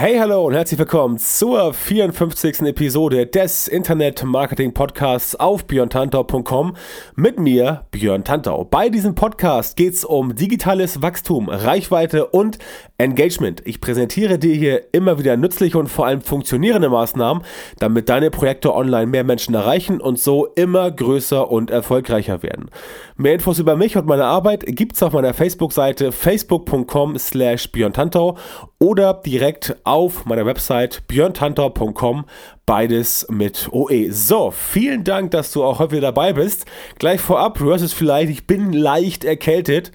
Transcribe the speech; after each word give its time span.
Hey, 0.00 0.16
hallo 0.16 0.46
und 0.46 0.54
herzlich 0.54 0.78
willkommen 0.78 1.18
zur 1.18 1.74
54. 1.74 2.62
Episode 2.62 3.26
des 3.26 3.68
Internet 3.68 4.24
Marketing 4.24 4.72
Podcasts 4.72 5.36
auf 5.36 5.66
björntantau.com 5.66 6.74
mit 7.16 7.38
mir, 7.38 7.84
Björn 7.90 8.24
Tantau. 8.24 8.64
Bei 8.64 8.88
diesem 8.88 9.14
Podcast 9.14 9.76
geht 9.76 9.92
es 9.92 10.06
um 10.06 10.34
digitales 10.34 11.02
Wachstum, 11.02 11.50
Reichweite 11.50 12.24
und 12.24 12.56
Engagement. 13.00 13.62
Ich 13.64 13.80
präsentiere 13.80 14.38
dir 14.38 14.54
hier 14.54 14.92
immer 14.92 15.18
wieder 15.18 15.38
nützliche 15.38 15.78
und 15.78 15.88
vor 15.88 16.06
allem 16.06 16.20
funktionierende 16.20 16.90
Maßnahmen, 16.90 17.42
damit 17.78 18.10
deine 18.10 18.30
Projekte 18.30 18.74
online 18.74 19.06
mehr 19.06 19.24
Menschen 19.24 19.54
erreichen 19.54 20.00
und 20.02 20.18
so 20.18 20.46
immer 20.54 20.90
größer 20.90 21.50
und 21.50 21.70
erfolgreicher 21.70 22.42
werden. 22.42 22.70
Mehr 23.16 23.34
Infos 23.34 23.58
über 23.58 23.74
mich 23.74 23.96
und 23.96 24.06
meine 24.06 24.26
Arbeit 24.26 24.64
gibt's 24.66 25.02
auf 25.02 25.14
meiner 25.14 25.32
Facebook-Seite 25.32 26.12
facebook.com 26.12 27.18
slash 27.18 27.72
björntantau 27.72 28.36
oder 28.78 29.14
direkt 29.14 29.76
auf 29.84 30.26
meiner 30.26 30.44
Website 30.44 31.06
björntantau.com 31.08 32.26
beides 32.70 33.26
mit 33.28 33.68
OE. 33.72 34.12
So, 34.12 34.52
vielen 34.52 35.02
Dank, 35.02 35.32
dass 35.32 35.50
du 35.50 35.64
auch 35.64 35.80
heute 35.80 35.90
wieder 35.90 36.12
dabei 36.12 36.34
bist. 36.34 36.66
Gleich 37.00 37.20
vorab, 37.20 37.58
du 37.58 37.64
hörst 37.64 37.82
es 37.82 37.92
vielleicht, 37.92 38.30
ich 38.30 38.46
bin 38.46 38.72
leicht 38.72 39.24
erkältet, 39.24 39.90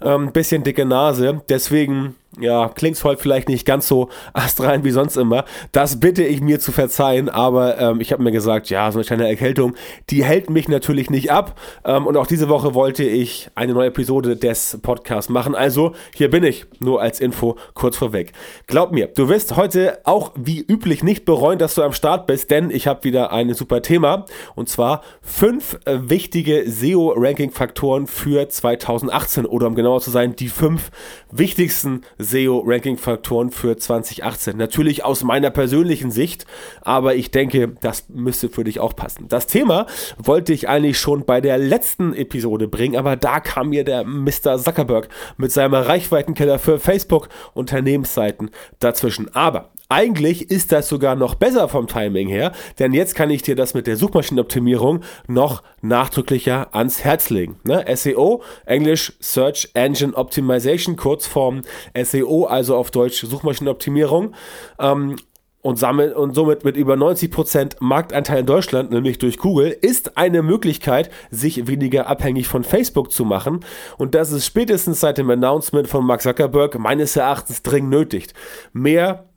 ähm, 0.00 0.30
bisschen 0.30 0.62
dicke 0.62 0.84
Nase, 0.84 1.42
deswegen 1.48 2.14
ja, 2.38 2.68
klingt 2.68 3.02
heute 3.02 3.20
vielleicht 3.20 3.48
nicht 3.48 3.66
ganz 3.66 3.88
so 3.88 4.08
astrein 4.32 4.84
wie 4.84 4.90
sonst 4.92 5.16
immer. 5.16 5.44
Das 5.72 5.98
bitte 5.98 6.22
ich 6.22 6.40
mir 6.40 6.60
zu 6.60 6.70
verzeihen, 6.70 7.28
aber 7.28 7.78
ähm, 7.78 8.00
ich 8.00 8.12
habe 8.12 8.22
mir 8.22 8.30
gesagt, 8.30 8.70
ja, 8.70 8.90
so 8.92 8.98
eine 8.98 9.04
kleine 9.04 9.28
Erkältung, 9.28 9.74
die 10.10 10.24
hält 10.24 10.48
mich 10.48 10.68
natürlich 10.68 11.10
nicht 11.10 11.32
ab. 11.32 11.58
Ähm, 11.84 12.06
und 12.06 12.16
auch 12.16 12.26
diese 12.26 12.48
Woche 12.48 12.74
wollte 12.74 13.04
ich 13.04 13.50
eine 13.54 13.74
neue 13.74 13.88
Episode 13.88 14.36
des 14.36 14.78
Podcasts 14.80 15.28
machen. 15.28 15.54
Also, 15.54 15.94
hier 16.14 16.30
bin 16.30 16.44
ich, 16.44 16.66
nur 16.78 17.02
als 17.02 17.20
Info 17.20 17.56
kurz 17.74 17.96
vorweg. 17.96 18.32
Glaub 18.66 18.92
mir, 18.92 19.08
du 19.08 19.28
wirst 19.28 19.56
heute 19.56 19.98
auch 20.04 20.30
wie 20.36 20.60
üblich 20.60 21.02
nicht 21.02 21.24
bereuen, 21.24 21.58
dass 21.58 21.74
du 21.74 21.82
am 21.82 21.92
Start 21.92 22.19
bist, 22.26 22.50
denn 22.50 22.70
ich 22.70 22.86
habe 22.86 23.04
wieder 23.04 23.32
ein 23.32 23.52
super 23.54 23.82
Thema. 23.82 24.26
Und 24.54 24.68
zwar 24.68 25.02
fünf 25.22 25.78
äh, 25.84 25.98
wichtige 26.02 26.70
SEO-Ranking-Faktoren 26.70 28.06
für 28.06 28.48
2018 28.48 29.46
oder 29.46 29.66
um 29.66 29.74
genauer 29.74 30.00
zu 30.00 30.10
sein, 30.10 30.36
die 30.36 30.48
fünf 30.48 30.90
wichtigsten 31.30 32.02
SEO-Ranking-Faktoren 32.18 33.50
für 33.50 33.76
2018. 33.76 34.56
Natürlich 34.56 35.04
aus 35.04 35.22
meiner 35.22 35.50
persönlichen 35.50 36.10
Sicht, 36.10 36.46
aber 36.82 37.14
ich 37.14 37.30
denke, 37.30 37.72
das 37.80 38.08
müsste 38.08 38.48
für 38.48 38.64
dich 38.64 38.80
auch 38.80 38.94
passen. 38.96 39.28
Das 39.28 39.46
Thema 39.46 39.86
wollte 40.18 40.52
ich 40.52 40.68
eigentlich 40.68 40.98
schon 40.98 41.24
bei 41.24 41.40
der 41.40 41.58
letzten 41.58 42.14
Episode 42.14 42.68
bringen, 42.68 42.96
aber 42.96 43.16
da 43.16 43.40
kam 43.40 43.70
mir 43.70 43.84
der 43.84 44.04
Mr. 44.04 44.58
Zuckerberg 44.58 45.08
mit 45.36 45.52
seinem 45.52 45.74
Reichweitenkeller 45.74 46.58
für 46.58 46.78
Facebook 46.78 47.28
Unternehmensseiten 47.54 48.50
dazwischen. 48.78 49.34
Aber 49.34 49.70
eigentlich 49.90 50.50
ist 50.50 50.72
das 50.72 50.88
sogar 50.88 51.16
noch 51.16 51.34
besser 51.34 51.68
vom 51.68 51.86
Timing 51.86 52.28
her, 52.28 52.52
denn 52.78 52.92
jetzt 52.92 53.14
kann 53.14 53.28
ich 53.28 53.42
dir 53.42 53.56
das 53.56 53.74
mit 53.74 53.86
der 53.86 53.96
Suchmaschinenoptimierung 53.96 55.00
noch 55.26 55.62
nachdrücklicher 55.82 56.74
ans 56.74 57.02
Herz 57.04 57.28
legen. 57.28 57.58
Ne? 57.64 57.84
SEO, 57.94 58.42
Englisch 58.66 59.12
Search 59.20 59.70
Engine 59.74 60.14
Optimization, 60.14 60.96
Kurzform 60.96 61.62
SEO, 62.00 62.44
also 62.44 62.76
auf 62.76 62.90
Deutsch 62.90 63.24
Suchmaschinenoptimierung. 63.24 64.34
Ähm, 64.78 65.16
und, 65.62 65.78
sammelt, 65.78 66.16
und 66.16 66.34
somit 66.34 66.64
mit 66.64 66.76
über 66.76 66.94
90% 66.94 67.76
Marktanteil 67.80 68.40
in 68.40 68.46
Deutschland, 68.46 68.90
nämlich 68.90 69.18
durch 69.18 69.36
Google, 69.36 69.68
ist 69.68 70.16
eine 70.16 70.42
Möglichkeit, 70.42 71.10
sich 71.30 71.66
weniger 71.66 72.06
abhängig 72.06 72.48
von 72.48 72.64
Facebook 72.64 73.12
zu 73.12 73.26
machen. 73.26 73.60
Und 73.98 74.14
das 74.14 74.32
ist 74.32 74.46
spätestens 74.46 75.00
seit 75.00 75.18
dem 75.18 75.28
Announcement 75.28 75.86
von 75.86 76.06
Mark 76.06 76.22
Zuckerberg 76.22 76.78
meines 76.78 77.14
Erachtens 77.14 77.62
dringend 77.62 77.90
nötig. 77.90 78.28
Mehr 78.72 79.29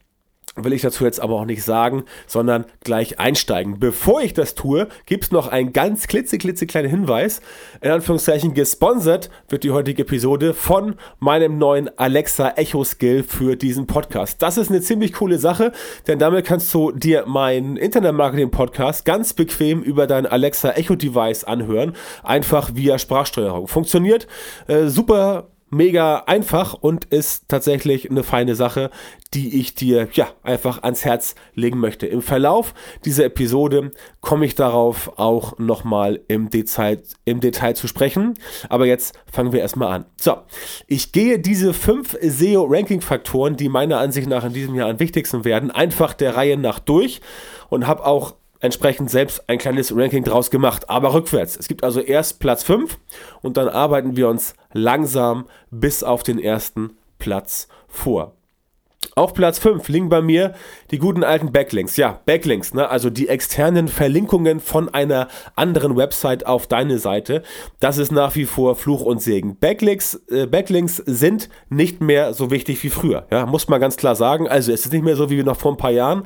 will 0.56 0.74
ich 0.74 0.82
dazu 0.82 1.04
jetzt 1.04 1.20
aber 1.20 1.36
auch 1.36 1.46
nicht 1.46 1.64
sagen, 1.64 2.04
sondern 2.28 2.66
gleich 2.84 3.20
einsteigen. 3.20 3.80
Bevor 3.80 4.22
ich 4.22 4.34
das 4.34 4.54
tue, 4.56 4.88
gibt 5.06 5.26
es 5.26 5.32
noch 5.32 5.48
einen 5.48 5.74
ganz 5.74 6.08
klitzeklitzekleinen 6.08 6.90
Hinweis. 6.90 7.42
In 7.82 7.92
Anführungszeichen 7.92 8.54
gesponsert 8.54 9.30
wird 9.50 9.64
die 9.64 9.72
heutige 9.72 10.04
Episode 10.04 10.54
von 10.54 10.96
meinem 11.20 11.58
neuen 11.58 11.90
Alexa 11.98 12.50
Echo 12.56 12.84
Skill 12.84 13.24
für 13.24 13.56
diesen 13.56 13.88
Podcast. 13.88 14.42
Das 14.42 14.58
ist 14.58 14.70
eine 14.70 14.82
ziemlich 14.82 15.14
coole 15.14 15.40
Sache, 15.40 15.72
denn 16.08 16.20
damit 16.20 16.46
kannst 16.46 16.74
du 16.74 16.92
dir 16.92 17.26
meinen 17.26 17.78
Internet 17.78 18.14
Marketing 18.14 18.52
Podcast 18.52 19.06
ganz 19.06 19.34
bequem 19.34 19.82
über 19.82 20.08
dein 20.08 20.26
Alexa 20.26 20.72
Echo 20.72 20.96
Device 20.96 21.44
anhören. 21.44 21.94
Einfach 22.22 22.72
via 22.76 23.00
Sprachsteuerung. 23.00 23.68
Funktioniert 23.68 24.28
äh, 24.68 24.88
super 24.88 25.53
mega 25.74 26.24
einfach 26.28 26.74
und 26.74 27.06
ist 27.06 27.50
tatsächlich 27.50 28.10
eine 28.10 28.24
feine 28.24 28.56
Sache, 28.56 28.90
die 29.34 29.60
ich 29.60 29.76
dir 29.76 30.08
ja 30.14 30.28
einfach 30.44 30.84
ans 30.84 31.04
Herz 31.06 31.36
legen 31.56 31.80
möchte. 31.80 32.06
Im 32.06 32.22
Verlauf 32.22 32.74
dieser 33.04 33.26
Episode 33.26 33.92
komme 34.22 34.46
ich 34.46 34.56
darauf 34.56 35.18
auch 35.18 35.58
nochmal 35.58 36.22
im 36.28 36.50
Detail, 36.50 37.02
im 37.26 37.40
Detail 37.40 37.76
zu 37.76 37.88
sprechen. 37.88 38.36
Aber 38.70 38.86
jetzt 38.86 39.16
fangen 39.32 39.52
wir 39.52 39.62
erstmal 39.62 39.92
an. 39.92 40.06
So, 40.20 40.38
ich 40.88 41.12
gehe 41.12 41.40
diese 41.40 41.74
fünf 41.74 42.18
SEO-Ranking-Faktoren, 42.22 43.56
die 43.56 43.70
meiner 43.70 44.00
Ansicht 44.00 44.28
nach 44.28 44.46
in 44.46 44.54
diesem 44.54 44.76
Jahr 44.76 44.90
am 44.90 45.00
wichtigsten 45.00 45.46
werden, 45.46 45.72
einfach 45.72 46.14
der 46.14 46.36
Reihe 46.36 46.58
nach 46.58 46.80
durch 46.80 47.22
und 47.70 47.88
habe 47.88 48.06
auch 48.06 48.36
entsprechend 48.64 49.12
selbst 49.12 49.48
ein 49.50 49.58
kleines 49.58 49.96
Ranking 49.96 50.24
draus 50.24 50.50
gemacht, 50.50 50.90
aber 50.90 51.14
rückwärts. 51.14 51.58
Es 51.58 51.68
gibt 51.68 51.84
also 51.84 52.00
erst 52.00 52.40
Platz 52.40 52.64
5 52.64 52.98
und 53.42 53.58
dann 53.58 53.68
arbeiten 53.68 54.16
wir 54.16 54.30
uns 54.30 54.56
langsam 54.72 55.46
bis 55.70 56.02
auf 56.02 56.24
den 56.24 56.40
ersten 56.40 56.92
Platz 57.20 57.68
vor. 57.88 58.34
Auf 59.16 59.34
Platz 59.34 59.60
5 59.60 59.90
liegen 59.90 60.08
bei 60.08 60.22
mir 60.22 60.54
die 60.92 60.98
guten 60.98 61.26
alten 61.26 61.52
Backlinks. 61.52 61.98
Ja, 61.98 62.22
Backlinks, 62.26 62.74
ne? 62.74 62.90
also 62.90 63.10
die 63.10 63.28
externen 63.28 63.90
Verlinkungen 63.90 64.62
von 64.62 64.88
einer 64.90 65.28
anderen 65.56 65.98
Website 65.98 66.46
auf 66.46 66.66
deine 66.66 66.98
Seite. 66.98 67.44
Das 67.82 67.98
ist 67.98 68.14
nach 68.14 68.36
wie 68.36 68.46
vor 68.46 68.76
Fluch 68.78 69.02
und 69.02 69.22
Segen. 69.22 69.58
Backlinks, 69.58 70.22
äh, 70.32 70.48
Backlinks 70.48 70.98
sind 70.98 71.50
nicht 71.70 72.02
mehr 72.02 72.34
so 72.34 72.50
wichtig 72.50 72.82
wie 72.84 72.90
früher. 72.90 73.28
Ja, 73.30 73.46
muss 73.46 73.68
man 73.68 73.82
ganz 73.82 73.98
klar 73.98 74.16
sagen. 74.16 74.48
Also 74.48 74.72
es 74.72 74.86
ist 74.86 74.94
nicht 74.94 75.04
mehr 75.04 75.18
so 75.18 75.30
wie 75.30 75.44
noch 75.44 75.60
vor 75.60 75.74
ein 75.74 75.78
paar 75.78 75.92
Jahren 75.92 76.24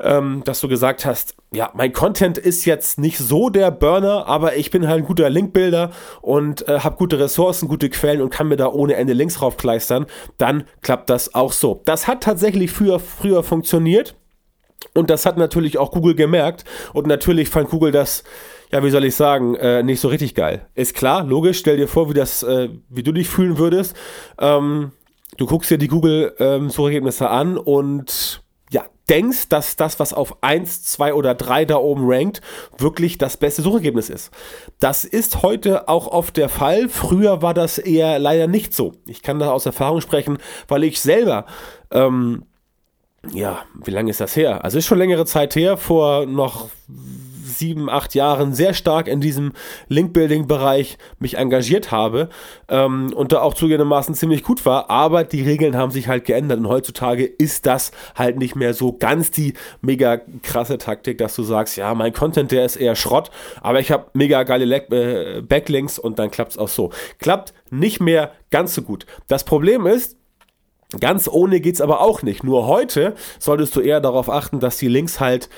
ähm, 0.00 0.42
dass 0.44 0.60
du 0.60 0.68
gesagt 0.68 1.04
hast, 1.04 1.34
ja, 1.52 1.70
mein 1.74 1.92
Content 1.92 2.38
ist 2.38 2.64
jetzt 2.64 2.98
nicht 2.98 3.18
so 3.18 3.50
der 3.50 3.70
Burner, 3.70 4.26
aber 4.26 4.56
ich 4.56 4.70
bin 4.70 4.86
halt 4.86 5.02
ein 5.02 5.06
guter 5.06 5.30
Linkbuilder 5.30 5.90
und 6.20 6.68
äh, 6.68 6.80
habe 6.80 6.96
gute 6.96 7.18
Ressourcen, 7.18 7.68
gute 7.68 7.90
Quellen 7.90 8.20
und 8.20 8.30
kann 8.30 8.48
mir 8.48 8.56
da 8.56 8.68
ohne 8.68 8.94
Ende 8.94 9.12
Links 9.12 9.40
raufkleistern, 9.40 10.06
dann 10.36 10.64
klappt 10.82 11.10
das 11.10 11.34
auch 11.34 11.52
so. 11.52 11.80
Das 11.84 12.06
hat 12.06 12.22
tatsächlich 12.22 12.70
früher, 12.70 13.00
früher 13.00 13.42
funktioniert 13.42 14.14
und 14.94 15.10
das 15.10 15.26
hat 15.26 15.38
natürlich 15.38 15.78
auch 15.78 15.90
Google 15.90 16.14
gemerkt 16.14 16.64
und 16.92 17.06
natürlich 17.06 17.48
fand 17.48 17.70
Google 17.70 17.92
das 17.92 18.24
ja, 18.70 18.84
wie 18.84 18.90
soll 18.90 19.04
ich 19.04 19.14
sagen, 19.14 19.54
äh, 19.54 19.82
nicht 19.82 20.00
so 20.00 20.08
richtig 20.08 20.34
geil. 20.34 20.66
Ist 20.74 20.94
klar, 20.94 21.24
logisch, 21.24 21.58
stell 21.58 21.76
dir 21.76 21.88
vor, 21.88 22.10
wie 22.10 22.14
das, 22.14 22.42
äh, 22.42 22.68
wie 22.88 23.02
du 23.02 23.12
dich 23.12 23.28
fühlen 23.28 23.58
würdest. 23.58 23.96
Ähm, 24.38 24.92
du 25.36 25.46
guckst 25.46 25.70
dir 25.70 25.78
die 25.78 25.88
Google-Suchergebnisse 25.88 27.24
ähm, 27.24 27.30
an 27.30 27.56
und 27.56 28.42
denkst, 29.08 29.48
dass 29.48 29.76
das, 29.76 29.98
was 29.98 30.12
auf 30.12 30.42
1, 30.42 30.84
2 30.84 31.14
oder 31.14 31.34
3 31.34 31.64
da 31.64 31.76
oben 31.76 32.02
rankt, 32.04 32.40
wirklich 32.76 33.18
das 33.18 33.36
beste 33.36 33.62
Suchergebnis 33.62 34.10
ist. 34.10 34.30
Das 34.80 35.04
ist 35.04 35.42
heute 35.42 35.88
auch 35.88 36.06
oft 36.06 36.36
der 36.36 36.48
Fall. 36.48 36.88
Früher 36.88 37.42
war 37.42 37.54
das 37.54 37.78
eher 37.78 38.18
leider 38.18 38.46
nicht 38.46 38.74
so. 38.74 38.92
Ich 39.06 39.22
kann 39.22 39.38
da 39.38 39.50
aus 39.50 39.66
Erfahrung 39.66 40.00
sprechen, 40.00 40.38
weil 40.68 40.84
ich 40.84 41.00
selber 41.00 41.46
ähm, 41.90 42.44
ja, 43.32 43.64
wie 43.74 43.90
lange 43.90 44.10
ist 44.10 44.20
das 44.20 44.36
her? 44.36 44.64
Also 44.64 44.78
ist 44.78 44.86
schon 44.86 44.98
längere 44.98 45.26
Zeit 45.26 45.56
her, 45.56 45.76
vor 45.76 46.26
noch 46.26 46.68
sieben, 47.58 47.90
acht 47.90 48.14
Jahren 48.14 48.54
sehr 48.54 48.74
stark 48.74 49.08
in 49.08 49.20
diesem 49.20 49.52
Link-Building-Bereich 49.88 50.98
mich 51.18 51.36
engagiert 51.36 51.90
habe 51.90 52.28
ähm, 52.68 53.12
und 53.14 53.32
da 53.32 53.42
auch 53.42 53.54
zugegebenermaßen 53.54 54.14
ziemlich 54.14 54.42
gut 54.42 54.64
war, 54.64 54.90
aber 54.90 55.24
die 55.24 55.42
Regeln 55.42 55.76
haben 55.76 55.90
sich 55.90 56.08
halt 56.08 56.24
geändert 56.24 56.58
und 56.58 56.68
heutzutage 56.68 57.24
ist 57.24 57.66
das 57.66 57.90
halt 58.14 58.38
nicht 58.38 58.56
mehr 58.56 58.74
so 58.74 58.92
ganz 58.92 59.30
die 59.30 59.54
mega 59.80 60.20
krasse 60.42 60.78
Taktik, 60.78 61.18
dass 61.18 61.34
du 61.34 61.42
sagst, 61.42 61.76
ja, 61.76 61.94
mein 61.94 62.12
Content, 62.12 62.50
der 62.52 62.64
ist 62.64 62.76
eher 62.76 62.96
Schrott, 62.96 63.30
aber 63.60 63.80
ich 63.80 63.90
habe 63.90 64.06
mega 64.14 64.42
geile 64.44 64.64
Le 64.64 64.78
äh, 64.90 65.42
Backlinks 65.42 65.98
und 65.98 66.18
dann 66.18 66.30
klappt 66.30 66.52
es 66.52 66.58
auch 66.58 66.68
so. 66.68 66.90
Klappt 67.18 67.52
nicht 67.70 68.00
mehr 68.00 68.32
ganz 68.50 68.74
so 68.74 68.82
gut. 68.82 69.06
Das 69.26 69.44
Problem 69.44 69.86
ist, 69.86 70.18
Ganz 71.00 71.28
ohne 71.28 71.60
geht's 71.60 71.82
aber 71.82 72.00
auch 72.00 72.22
nicht. 72.22 72.44
Nur 72.44 72.66
heute 72.66 73.14
solltest 73.38 73.76
du 73.76 73.80
eher 73.80 74.00
darauf 74.00 74.30
achten, 74.30 74.58
dass 74.58 74.78
die 74.78 74.88
Links 74.88 75.20
halt 75.20 75.50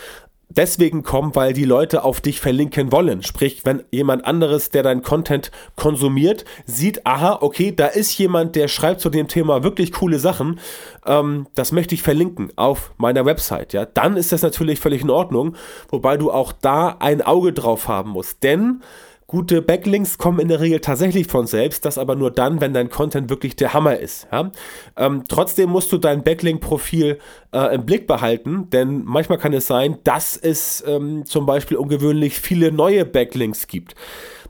deswegen 0.50 1.02
kommen, 1.02 1.35
weil 1.35 1.52
die 1.52 1.64
Leute 1.64 2.05
auf 2.05 2.20
dich 2.20 2.41
verlinken 2.41 2.93
wollen. 2.93 3.23
Sprich, 3.23 3.62
wenn 3.64 3.82
jemand 3.91 4.25
anderes, 4.25 4.70
der 4.70 4.82
deinen 4.82 5.02
Content 5.02 5.50
konsumiert, 5.76 6.44
sieht, 6.67 7.06
aha, 7.06 7.38
okay, 7.41 7.73
da 7.75 7.87
ist 7.87 8.17
jemand, 8.19 8.56
der 8.56 8.69
schreibt 8.69 9.00
zu 9.00 9.08
dem 9.11 9.29
Thema 9.29 9.62
wirklich 9.62 9.93
coole 9.93 10.19
Sachen, 10.19 10.61
ähm, 11.06 11.47
das 11.55 11.73
möchte 11.73 11.94
ich 11.94 12.02
verlinken 12.02 12.52
auf 12.56 12.93
meiner 12.99 13.25
Website, 13.25 13.73
ja, 13.73 13.87
dann 13.87 14.17
ist 14.17 14.32
das 14.32 14.43
natürlich 14.43 14.81
völlig 14.81 15.02
in 15.02 15.11
Ordnung, 15.11 15.56
wobei 15.88 16.17
du 16.17 16.31
auch 16.31 16.52
da 16.52 16.97
ein 16.99 17.23
Auge 17.23 17.52
drauf 17.52 17.88
haben 17.88 18.11
musst, 18.11 18.43
denn 18.43 18.82
Gute 19.30 19.62
Backlinks 19.62 20.18
kommen 20.18 20.40
in 20.40 20.48
der 20.48 20.58
Regel 20.58 20.80
tatsächlich 20.80 21.28
von 21.28 21.46
selbst, 21.46 21.84
das 21.84 21.98
aber 21.98 22.16
nur 22.16 22.32
dann, 22.32 22.60
wenn 22.60 22.74
dein 22.74 22.90
Content 22.90 23.30
wirklich 23.30 23.54
der 23.54 23.72
Hammer 23.72 23.96
ist. 23.96 24.26
Ja? 24.32 24.50
Ähm, 24.96 25.22
trotzdem 25.28 25.70
musst 25.70 25.92
du 25.92 25.98
dein 25.98 26.24
Backlink-Profil 26.24 27.20
äh, 27.52 27.72
im 27.76 27.86
Blick 27.86 28.08
behalten, 28.08 28.68
denn 28.70 29.04
manchmal 29.04 29.38
kann 29.38 29.52
es 29.52 29.68
sein, 29.68 29.98
dass 30.02 30.36
es 30.36 30.82
ähm, 30.84 31.24
zum 31.26 31.46
Beispiel 31.46 31.76
ungewöhnlich 31.76 32.40
viele 32.40 32.72
neue 32.72 33.04
Backlinks 33.04 33.68
gibt. 33.68 33.94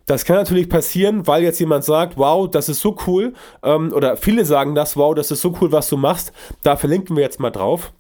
Das 0.07 0.25
kann 0.25 0.37
natürlich 0.37 0.71
passieren, 0.71 1.27
weil 1.27 1.43
jetzt 1.43 1.61
jemand 1.61 1.85
sagt, 1.85 2.17
wow, 2.17 2.49
das 2.49 2.71
ist 2.71 2.81
so 2.81 2.97
cool, 3.07 3.35
ähm, 3.63 3.93
oder 3.93 4.17
viele 4.17 4.47
sagen 4.47 4.75
das, 4.75 4.97
wow, 4.97 5.15
das 5.15 5.31
ist 5.31 5.43
so 5.43 5.55
cool, 5.61 5.73
was 5.73 5.91
du 5.91 5.99
machst, 5.99 6.33
da 6.63 6.77
verlinken 6.77 7.17
wir 7.17 7.23
jetzt 7.23 7.39
mal 7.39 7.51
drauf. 7.51 7.93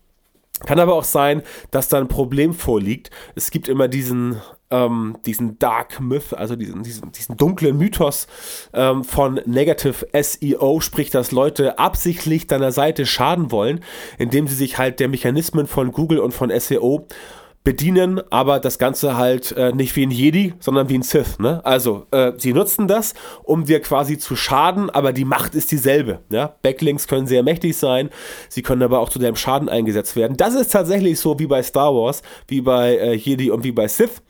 Kann 0.66 0.78
aber 0.78 0.94
auch 0.94 1.04
sein, 1.04 1.42
dass 1.70 1.88
da 1.88 1.98
ein 1.98 2.08
Problem 2.08 2.52
vorliegt. 2.52 3.10
Es 3.34 3.50
gibt 3.50 3.66
immer 3.66 3.88
diesen, 3.88 4.36
ähm, 4.70 5.16
diesen 5.24 5.58
Dark 5.58 6.00
Myth, 6.00 6.34
also 6.34 6.54
diesen, 6.54 6.82
diesen, 6.82 7.12
diesen 7.12 7.36
dunklen 7.38 7.78
Mythos 7.78 8.26
ähm, 8.74 9.02
von 9.02 9.40
Negative 9.46 10.06
SEO, 10.12 10.80
sprich, 10.80 11.08
dass 11.08 11.32
Leute 11.32 11.78
absichtlich 11.78 12.46
deiner 12.46 12.72
Seite 12.72 13.06
schaden 13.06 13.50
wollen, 13.50 13.82
indem 14.18 14.46
sie 14.48 14.54
sich 14.54 14.76
halt 14.76 15.00
der 15.00 15.08
Mechanismen 15.08 15.66
von 15.66 15.92
Google 15.92 16.18
und 16.18 16.32
von 16.32 16.52
SEO 16.60 17.06
bedienen, 17.62 18.20
aber 18.30 18.58
das 18.58 18.78
Ganze 18.78 19.16
halt 19.16 19.52
äh, 19.52 19.72
nicht 19.72 19.94
wie 19.94 20.06
ein 20.06 20.10
Jedi, 20.10 20.54
sondern 20.60 20.88
wie 20.88 20.96
ein 20.96 21.02
Sith. 21.02 21.38
Ne? 21.38 21.64
Also, 21.64 22.06
äh, 22.10 22.32
sie 22.38 22.54
nutzen 22.54 22.88
das, 22.88 23.14
um 23.42 23.64
dir 23.66 23.80
quasi 23.80 24.16
zu 24.16 24.34
schaden, 24.34 24.88
aber 24.88 25.12
die 25.12 25.26
Macht 25.26 25.54
ist 25.54 25.70
dieselbe. 25.70 26.20
Ja? 26.30 26.54
Backlinks 26.62 27.06
können 27.06 27.26
sehr 27.26 27.42
mächtig 27.42 27.76
sein, 27.76 28.08
sie 28.48 28.62
können 28.62 28.82
aber 28.82 29.00
auch 29.00 29.10
zu 29.10 29.18
deinem 29.18 29.36
Schaden 29.36 29.68
eingesetzt 29.68 30.16
werden. 30.16 30.36
Das 30.36 30.54
ist 30.54 30.72
tatsächlich 30.72 31.20
so 31.20 31.38
wie 31.38 31.46
bei 31.46 31.62
Star 31.62 31.94
Wars, 31.94 32.22
wie 32.48 32.62
bei 32.62 32.96
äh, 32.96 33.14
Jedi 33.14 33.50
und 33.50 33.62
wie 33.62 33.72
bei 33.72 33.88
Sith. 33.88 34.22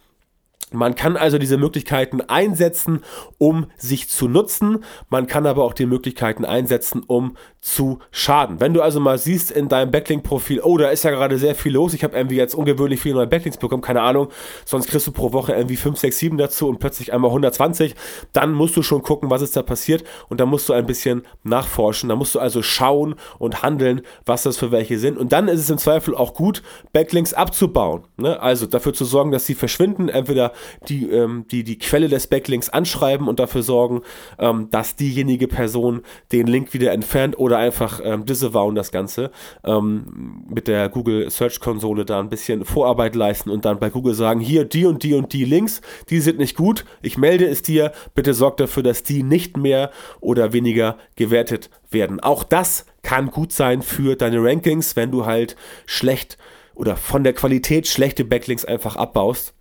Man 0.73 0.95
kann 0.95 1.17
also 1.17 1.39
diese 1.39 1.59
Möglichkeiten 1.59 2.21
einsetzen, 2.21 3.01
um 3.39 3.67
sich 3.77 4.09
zu 4.09 4.29
nutzen. 4.29 4.85
Man 5.09 5.27
kann 5.27 5.47
aber 5.47 5.65
auch 5.65 5.75
die 5.75 5.87
Möglichkeiten 5.87 6.45
einsetzen, 6.45 7.03
um 7.05 7.37
zu 7.61 7.99
schaden. 8.11 8.59
Wenn 8.59 8.73
du 8.73 8.81
also 8.81 9.01
mal 9.01 9.19
siehst 9.19 9.51
in 9.51 9.69
deinem 9.69 9.91
Backlink-Profil, 9.91 10.61
oh, 10.63 10.79
da 10.79 10.89
ist 10.89 11.05
ja 11.05 11.11
gerade 11.11 11.37
sehr 11.39 11.55
viel 11.55 11.73
los, 11.73 11.93
ich 11.93 12.03
habe 12.03 12.17
irgendwie 12.17 12.37
jetzt 12.37 12.55
ungewöhnlich 12.55 13.01
viele 13.01 13.17
neue 13.17 13.27
Backlinks 13.27 13.59
bekommen, 13.59 13.83
keine 13.83 14.01
Ahnung, 14.01 14.29
sonst 14.65 14.89
kriegst 14.89 15.07
du 15.07 15.13
pro 15.13 15.33
Woche 15.33 15.53
irgendwie 15.53 15.77
5, 15.77 15.99
6, 15.99 16.19
7 16.19 16.39
dazu 16.39 16.69
und 16.69 16.79
plötzlich 16.79 17.13
einmal 17.13 17.31
120, 17.31 17.95
dann 18.33 18.53
musst 18.53 18.77
du 18.77 18.83
schon 18.83 19.03
gucken, 19.03 19.31
was 19.31 19.43
ist 19.43 19.57
da 19.57 19.63
passiert 19.63 20.05
und 20.29 20.41
dann 20.41 20.49
musst 20.49 20.69
du 20.69 20.73
ein 20.73 20.87
bisschen 20.87 21.23
nachforschen, 21.43 22.09
da 22.09 22.17
musst 22.17 22.35
du 22.35 22.39
also 22.39 22.63
schauen 22.63 23.15
und 23.39 23.63
handeln, 23.63 24.03
was 24.25 24.45
das 24.45 24.57
für 24.57 24.73
welche 24.73 24.99
sind 24.99 25.19
und 25.19 25.33
dann 25.33 25.49
ist 25.49 25.61
es 25.61 25.69
im 25.69 25.79
Zweifel 25.79 26.15
auch 26.15 26.33
gut, 26.33 26.63
Backlinks 26.95 27.35
abzubauen. 27.35 28.05
Ne? 28.17 28.41
Also 28.41 28.67
dafür 28.67 28.95
zu 28.95 29.05
sorgen, 29.05 29.33
dass 29.33 29.45
sie 29.45 29.55
verschwinden, 29.55 30.09
entweder 30.09 30.53
die, 30.89 31.11
ähm, 31.11 31.45
die 31.51 31.65
die 31.65 31.79
Quelle 31.79 32.09
des 32.09 32.27
Backlinks 32.27 32.71
anschreiben 32.71 33.29
und 33.29 33.39
dafür 33.39 33.63
sorgen, 33.63 34.01
ähm, 34.39 34.69
dass 34.71 34.97
diejenige 34.97 35.47
Person 35.47 36.01
den 36.33 36.47
Link 36.47 36.73
wieder 36.73 36.93
entfernt 36.93 37.39
oder 37.39 37.50
einfach 37.59 38.01
ähm, 38.03 38.27
disavowen 38.27 38.75
das 38.75 38.93
Ganze 38.93 39.31
ähm, 39.65 40.45
mit 40.49 40.69
der 40.69 40.89
Google 40.89 41.31
Search 41.31 41.61
Konsole 41.61 42.05
da 42.05 42.21
ein 42.21 42.29
bisschen 42.29 42.65
Vorarbeit 42.65 43.15
leisten 43.15 43.51
und 43.51 43.65
dann 43.65 43.79
bei 43.79 43.91
Google 43.91 44.15
sagen, 44.15 44.41
hier 44.41 44.65
die 44.65 44.87
und 44.87 45.03
die 45.03 45.15
und 45.15 45.33
die 45.33 45.45
Links, 45.45 45.81
die 46.09 46.21
sind 46.21 46.39
nicht 46.39 46.57
gut, 46.57 46.85
ich 47.03 47.19
melde 47.19 47.47
es 47.47 47.63
dir, 47.63 47.93
bitte 48.15 48.35
sorg 48.35 48.57
dafür, 48.57 48.83
dass 48.83 49.03
die 49.03 49.23
nicht 49.23 49.57
mehr 49.57 49.91
oder 50.21 50.53
weniger 50.53 50.97
gewertet 51.17 51.71
werden. 51.91 52.21
Auch 52.21 52.45
das 52.45 52.87
kann 53.03 53.31
gut 53.31 53.53
sein 53.53 53.83
für 53.83 54.17
deine 54.17 54.43
Rankings, 54.43 54.97
wenn 54.97 55.11
du 55.11 55.27
halt 55.27 55.57
schlecht 55.87 56.39
oder 56.75 56.97
von 56.97 57.25
der 57.25 57.33
Qualität 57.33 57.87
schlechte 57.87 58.25
Backlinks 58.25 58.65
einfach 58.65 58.97
abbaust 58.97 59.55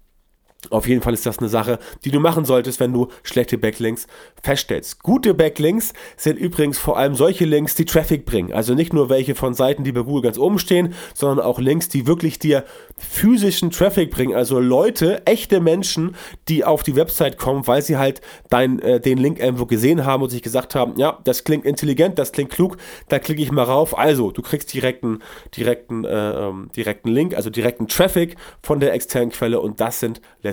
auf 0.69 0.87
jeden 0.87 1.01
Fall 1.01 1.13
ist 1.13 1.25
das 1.25 1.39
eine 1.39 1.47
Sache, 1.47 1.79
die 2.03 2.11
du 2.11 2.19
machen 2.19 2.43
solltest, 2.43 2.81
wenn 2.81 2.91
du 2.91 3.07
schlechte 3.23 3.57
Backlinks 3.57 4.07
feststellst. 4.43 5.01
Gute 5.01 5.33
Backlinks 5.33 5.93
sind 6.17 6.37
übrigens 6.37 6.77
vor 6.77 6.97
allem 6.97 7.15
solche 7.15 7.45
Links, 7.45 7.75
die 7.75 7.85
Traffic 7.85 8.25
bringen. 8.25 8.51
Also 8.51 8.73
nicht 8.73 8.91
nur 8.91 9.09
welche 9.09 9.35
von 9.35 9.53
Seiten, 9.53 9.85
die 9.85 9.93
bei 9.93 10.01
Google 10.01 10.23
ganz 10.23 10.37
oben 10.37 10.59
stehen, 10.59 10.93
sondern 11.13 11.45
auch 11.45 11.59
Links, 11.59 11.87
die 11.87 12.07
wirklich 12.07 12.39
dir 12.39 12.65
physischen 12.97 13.71
Traffic 13.71 14.11
bringen. 14.11 14.35
Also 14.35 14.59
Leute, 14.59 15.25
echte 15.25 15.61
Menschen, 15.61 16.15
die 16.49 16.65
auf 16.65 16.83
die 16.83 16.97
Website 16.97 17.37
kommen, 17.37 17.65
weil 17.65 17.81
sie 17.81 17.97
halt 17.97 18.19
dein, 18.49 18.79
äh, 18.79 18.99
den 18.99 19.17
Link 19.17 19.39
irgendwo 19.39 19.65
gesehen 19.65 20.05
haben 20.05 20.23
und 20.23 20.29
sich 20.29 20.41
gesagt 20.41 20.75
haben, 20.75 20.95
ja, 20.97 21.19
das 21.23 21.45
klingt 21.45 21.63
intelligent, 21.65 22.19
das 22.19 22.33
klingt 22.33 22.51
klug, 22.51 22.75
da 23.07 23.19
klicke 23.19 23.41
ich 23.41 23.51
mal 23.51 23.63
rauf. 23.63 23.97
Also, 23.97 24.31
du 24.31 24.41
kriegst 24.41 24.73
direkten, 24.73 25.19
direkten, 25.55 26.03
äh, 26.03 26.31
ähm, 26.31 26.69
direkten 26.75 27.09
Link, 27.09 27.33
also 27.33 27.49
direkten 27.49 27.87
Traffic 27.87 28.35
von 28.61 28.81
der 28.81 28.93
externen 28.93 29.31
Quelle 29.31 29.61
und 29.61 29.79
das 29.79 30.01
sind 30.01 30.19
letztendlich 30.41 30.48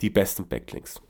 die 0.00 0.10
besten 0.10 0.48
Backlinks. 0.48 1.00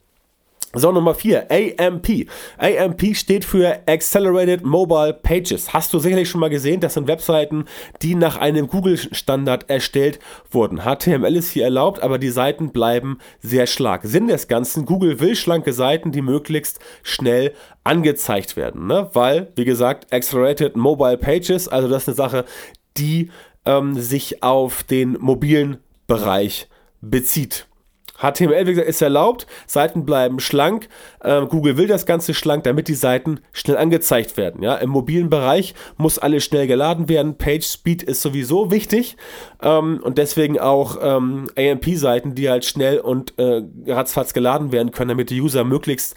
So, 0.74 0.92
Nummer 0.92 1.14
4, 1.14 1.48
AMP. 1.50 2.28
AMP 2.58 3.16
steht 3.16 3.46
für 3.46 3.80
Accelerated 3.86 4.66
Mobile 4.66 5.14
Pages. 5.14 5.72
Hast 5.72 5.94
du 5.94 5.98
sicherlich 5.98 6.28
schon 6.28 6.42
mal 6.42 6.50
gesehen, 6.50 6.80
das 6.80 6.92
sind 6.92 7.08
Webseiten, 7.08 7.64
die 8.02 8.14
nach 8.14 8.36
einem 8.36 8.66
Google-Standard 8.66 9.70
erstellt 9.70 10.18
wurden. 10.50 10.82
HTML 10.82 11.36
ist 11.36 11.52
hier 11.52 11.64
erlaubt, 11.64 12.02
aber 12.02 12.18
die 12.18 12.28
Seiten 12.28 12.70
bleiben 12.70 13.16
sehr 13.40 13.66
schlank. 13.66 14.02
Sinn 14.04 14.28
des 14.28 14.46
Ganzen, 14.46 14.84
Google 14.84 15.20
will 15.20 15.36
schlanke 15.36 15.72
Seiten, 15.72 16.12
die 16.12 16.20
möglichst 16.20 16.80
schnell 17.02 17.54
angezeigt 17.82 18.54
werden. 18.56 18.86
Ne? 18.86 19.08
Weil, 19.14 19.50
wie 19.56 19.64
gesagt, 19.64 20.12
Accelerated 20.12 20.76
Mobile 20.76 21.16
Pages, 21.16 21.66
also 21.66 21.88
das 21.88 22.02
ist 22.02 22.08
eine 22.08 22.16
Sache, 22.16 22.44
die 22.98 23.30
ähm, 23.64 23.94
sich 23.94 24.42
auf 24.42 24.82
den 24.82 25.14
mobilen 25.18 25.78
Bereich 26.06 26.68
bezieht. 27.00 27.67
HTML, 28.18 28.66
wie 28.66 28.70
gesagt, 28.70 28.88
ist 28.88 29.02
erlaubt, 29.02 29.46
Seiten 29.66 30.04
bleiben 30.04 30.40
schlank. 30.40 30.88
Ähm, 31.22 31.48
Google 31.48 31.76
will 31.76 31.86
das 31.86 32.04
Ganze 32.04 32.34
schlank, 32.34 32.64
damit 32.64 32.88
die 32.88 32.94
Seiten 32.94 33.40
schnell 33.52 33.76
angezeigt 33.76 34.36
werden. 34.36 34.62
Ja? 34.62 34.74
Im 34.76 34.90
mobilen 34.90 35.30
Bereich 35.30 35.74
muss 35.96 36.18
alles 36.18 36.44
schnell 36.44 36.66
geladen 36.66 37.08
werden. 37.08 37.38
Page 37.38 37.64
Speed 37.64 38.02
ist 38.02 38.22
sowieso 38.22 38.70
wichtig 38.70 39.16
ähm, 39.62 40.00
und 40.02 40.18
deswegen 40.18 40.58
auch 40.58 40.98
ähm, 41.00 41.48
AMP-Seiten, 41.56 42.34
die 42.34 42.50
halt 42.50 42.64
schnell 42.64 42.98
und 42.98 43.38
äh, 43.38 43.62
ratzfatz 43.86 44.32
geladen 44.32 44.72
werden 44.72 44.90
können, 44.90 45.10
damit 45.10 45.30
die 45.30 45.40
User 45.40 45.64
möglichst 45.64 46.16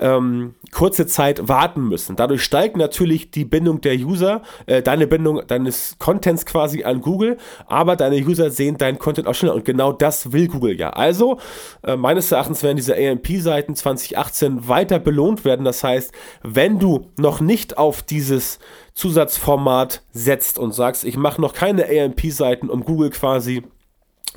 ähm, 0.00 0.54
kurze 0.72 1.06
Zeit 1.06 1.48
warten 1.48 1.88
müssen. 1.88 2.16
Dadurch 2.16 2.42
steigt 2.42 2.76
natürlich 2.76 3.30
die 3.30 3.44
Bindung 3.44 3.80
der 3.80 3.94
User, 3.94 4.42
äh, 4.66 4.82
deine 4.82 5.06
Bindung 5.06 5.42
deines 5.46 5.96
Contents 5.98 6.46
quasi 6.46 6.84
an 6.84 7.00
Google, 7.00 7.36
aber 7.66 7.96
deine 7.96 8.16
User 8.16 8.50
sehen 8.50 8.78
deinen 8.78 8.98
Content 8.98 9.26
auch 9.26 9.34
schneller 9.34 9.54
und 9.54 9.64
genau 9.64 9.92
das 9.92 10.32
will 10.32 10.48
Google 10.48 10.78
ja. 10.78 10.90
Also 10.90 11.38
äh, 11.82 11.96
meines 11.96 12.32
Erachtens 12.32 12.62
werden 12.62 12.76
diese 12.76 12.96
AMP-Seiten 12.96 13.74
2018 13.74 14.68
weiter 14.68 14.98
belohnt 14.98 15.44
werden. 15.44 15.64
Das 15.64 15.84
heißt, 15.84 16.12
wenn 16.42 16.78
du 16.78 17.10
noch 17.18 17.40
nicht 17.40 17.78
auf 17.78 18.02
dieses 18.02 18.58
Zusatzformat 18.94 20.02
setzt 20.12 20.58
und 20.58 20.72
sagst, 20.72 21.04
ich 21.04 21.16
mache 21.16 21.40
noch 21.40 21.54
keine 21.54 21.84
AMP-Seiten, 21.84 22.70
um 22.70 22.84
Google 22.84 23.10
quasi 23.10 23.62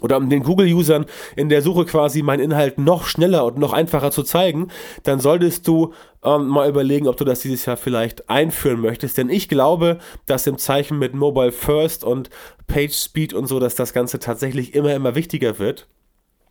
oder 0.02 0.18
um 0.18 0.30
den 0.30 0.44
Google-Usern 0.44 1.06
in 1.36 1.50
der 1.50 1.62
Suche 1.62 1.86
quasi 1.86 2.22
meinen 2.22 2.42
Inhalt 2.42 2.78
noch 2.78 3.06
schneller 3.06 3.46
und 3.46 3.58
noch 3.58 3.74
einfacher 3.74 4.12
zu 4.12 4.24
zeigen, 4.24 4.68
dann 5.04 5.20
solltest 5.20 5.68
du 5.68 5.94
ähm, 6.24 6.48
mal 6.48 6.70
überlegen, 6.70 7.08
ob 7.08 7.18
du 7.18 7.24
das 7.24 7.40
dieses 7.40 7.66
Jahr 7.66 7.78
vielleicht 7.78 8.30
einführen 8.30 8.82
möchtest. 8.82 9.18
Denn 9.18 9.30
ich 9.30 9.48
glaube, 9.48 10.00
dass 10.26 10.48
im 10.48 10.58
Zeichen 10.58 11.00
mit 11.00 11.14
Mobile 11.14 11.52
First 11.52 12.04
und 12.04 12.30
Page 12.68 12.94
Speed 12.94 13.34
und 13.34 13.48
so, 13.48 13.60
dass 13.60 13.76
das 13.76 13.94
Ganze 13.94 14.20
tatsächlich 14.20 14.76
immer, 14.76 14.94
immer 14.94 15.16
wichtiger 15.16 15.60
wird. 15.60 15.88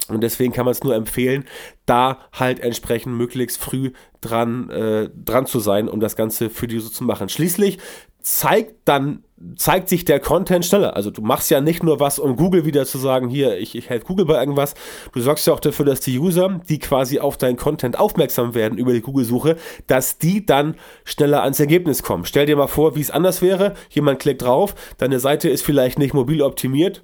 Und 0.08 0.20
deswegen 0.20 0.52
kann 0.52 0.66
man 0.66 0.72
es 0.72 0.84
nur 0.84 0.94
empfehlen, 0.94 1.44
da 1.86 2.18
halt 2.32 2.60
entsprechend 2.60 3.14
möglichst 3.14 3.58
früh 3.58 3.92
dran, 4.20 4.68
äh, 4.70 5.08
dran 5.14 5.46
zu 5.46 5.60
sein, 5.60 5.88
um 5.88 6.00
das 6.00 6.14
Ganze 6.14 6.50
für 6.50 6.66
die 6.66 6.76
User 6.76 6.92
zu 6.92 7.04
machen. 7.04 7.28
Schließlich 7.28 7.78
zeigt 8.20 8.76
dann 8.84 9.24
zeigt 9.56 9.88
sich 9.88 10.04
der 10.04 10.20
Content 10.20 10.64
schneller. 10.64 10.96
Also 10.96 11.10
du 11.10 11.22
machst 11.22 11.50
ja 11.50 11.60
nicht 11.60 11.82
nur 11.82 12.00
was, 12.00 12.18
um 12.18 12.36
Google 12.36 12.64
wieder 12.64 12.86
zu 12.86 12.98
sagen, 12.98 13.28
hier, 13.28 13.58
ich, 13.58 13.74
ich 13.74 13.90
helfe 13.90 14.06
Google 14.06 14.26
bei 14.26 14.38
irgendwas. 14.38 14.74
Du 15.12 15.20
sorgst 15.20 15.46
ja 15.46 15.52
auch 15.52 15.60
dafür, 15.60 15.84
dass 15.84 16.00
die 16.00 16.18
User, 16.18 16.60
die 16.68 16.78
quasi 16.78 17.20
auf 17.20 17.36
deinen 17.36 17.56
Content 17.56 17.98
aufmerksam 17.98 18.54
werden 18.54 18.78
über 18.78 18.92
die 18.92 19.00
Google-Suche, 19.00 19.56
dass 19.86 20.18
die 20.18 20.46
dann 20.46 20.76
schneller 21.04 21.42
ans 21.42 21.60
Ergebnis 21.60 22.02
kommen. 22.02 22.24
Stell 22.24 22.46
dir 22.46 22.56
mal 22.56 22.66
vor, 22.66 22.96
wie 22.96 23.00
es 23.00 23.10
anders 23.10 23.42
wäre. 23.42 23.74
Jemand 23.90 24.18
klickt 24.20 24.42
drauf, 24.42 24.74
deine 24.98 25.20
Seite 25.20 25.48
ist 25.48 25.62
vielleicht 25.62 25.98
nicht 25.98 26.14
mobil 26.14 26.42
optimiert 26.42 27.02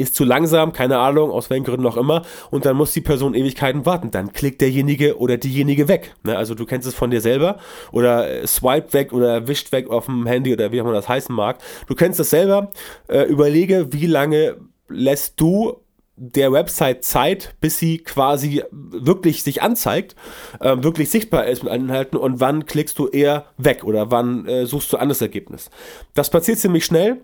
ist 0.00 0.14
zu 0.14 0.24
langsam, 0.24 0.72
keine 0.72 0.98
Ahnung, 0.98 1.30
aus 1.30 1.50
welchen 1.50 1.64
Gründen 1.64 1.86
auch 1.86 1.96
immer, 1.96 2.22
und 2.50 2.64
dann 2.64 2.76
muss 2.76 2.92
die 2.92 3.00
Person 3.00 3.34
Ewigkeiten 3.34 3.86
warten. 3.86 4.10
Dann 4.10 4.32
klickt 4.32 4.60
derjenige 4.60 5.18
oder 5.18 5.36
diejenige 5.36 5.88
weg. 5.88 6.14
Ne? 6.24 6.36
Also 6.36 6.54
du 6.54 6.66
kennst 6.66 6.88
es 6.88 6.94
von 6.94 7.10
dir 7.10 7.20
selber 7.20 7.58
oder 7.92 8.28
äh, 8.28 8.46
swipe 8.46 8.92
weg 8.92 9.12
oder 9.12 9.46
wischt 9.48 9.72
weg 9.72 9.90
auf 9.90 10.06
dem 10.06 10.26
Handy 10.26 10.52
oder 10.52 10.72
wie 10.72 10.80
auch 10.80 10.84
immer 10.84 10.94
das 10.94 11.08
heißen 11.08 11.34
mag. 11.34 11.58
Du 11.86 11.94
kennst 11.94 12.20
es 12.20 12.30
selber. 12.30 12.70
Äh, 13.08 13.22
überlege, 13.24 13.92
wie 13.92 14.06
lange 14.06 14.56
lässt 14.88 15.40
du 15.40 15.76
der 16.16 16.52
Website 16.52 17.02
Zeit, 17.02 17.54
bis 17.60 17.78
sie 17.78 17.98
quasi 17.98 18.62
wirklich 18.70 19.42
sich 19.42 19.62
anzeigt, 19.62 20.14
äh, 20.60 20.76
wirklich 20.82 21.08
sichtbar 21.08 21.46
ist 21.46 21.62
mit 21.62 21.72
allen 21.72 21.84
Inhalten 21.84 22.18
und 22.18 22.40
wann 22.40 22.66
klickst 22.66 22.98
du 22.98 23.08
eher 23.08 23.46
weg 23.56 23.84
oder 23.84 24.10
wann 24.10 24.46
äh, 24.46 24.66
suchst 24.66 24.92
du 24.92 24.98
anderes 24.98 25.22
Ergebnis. 25.22 25.70
Das 26.12 26.28
passiert 26.28 26.58
ziemlich 26.58 26.84
schnell 26.84 27.22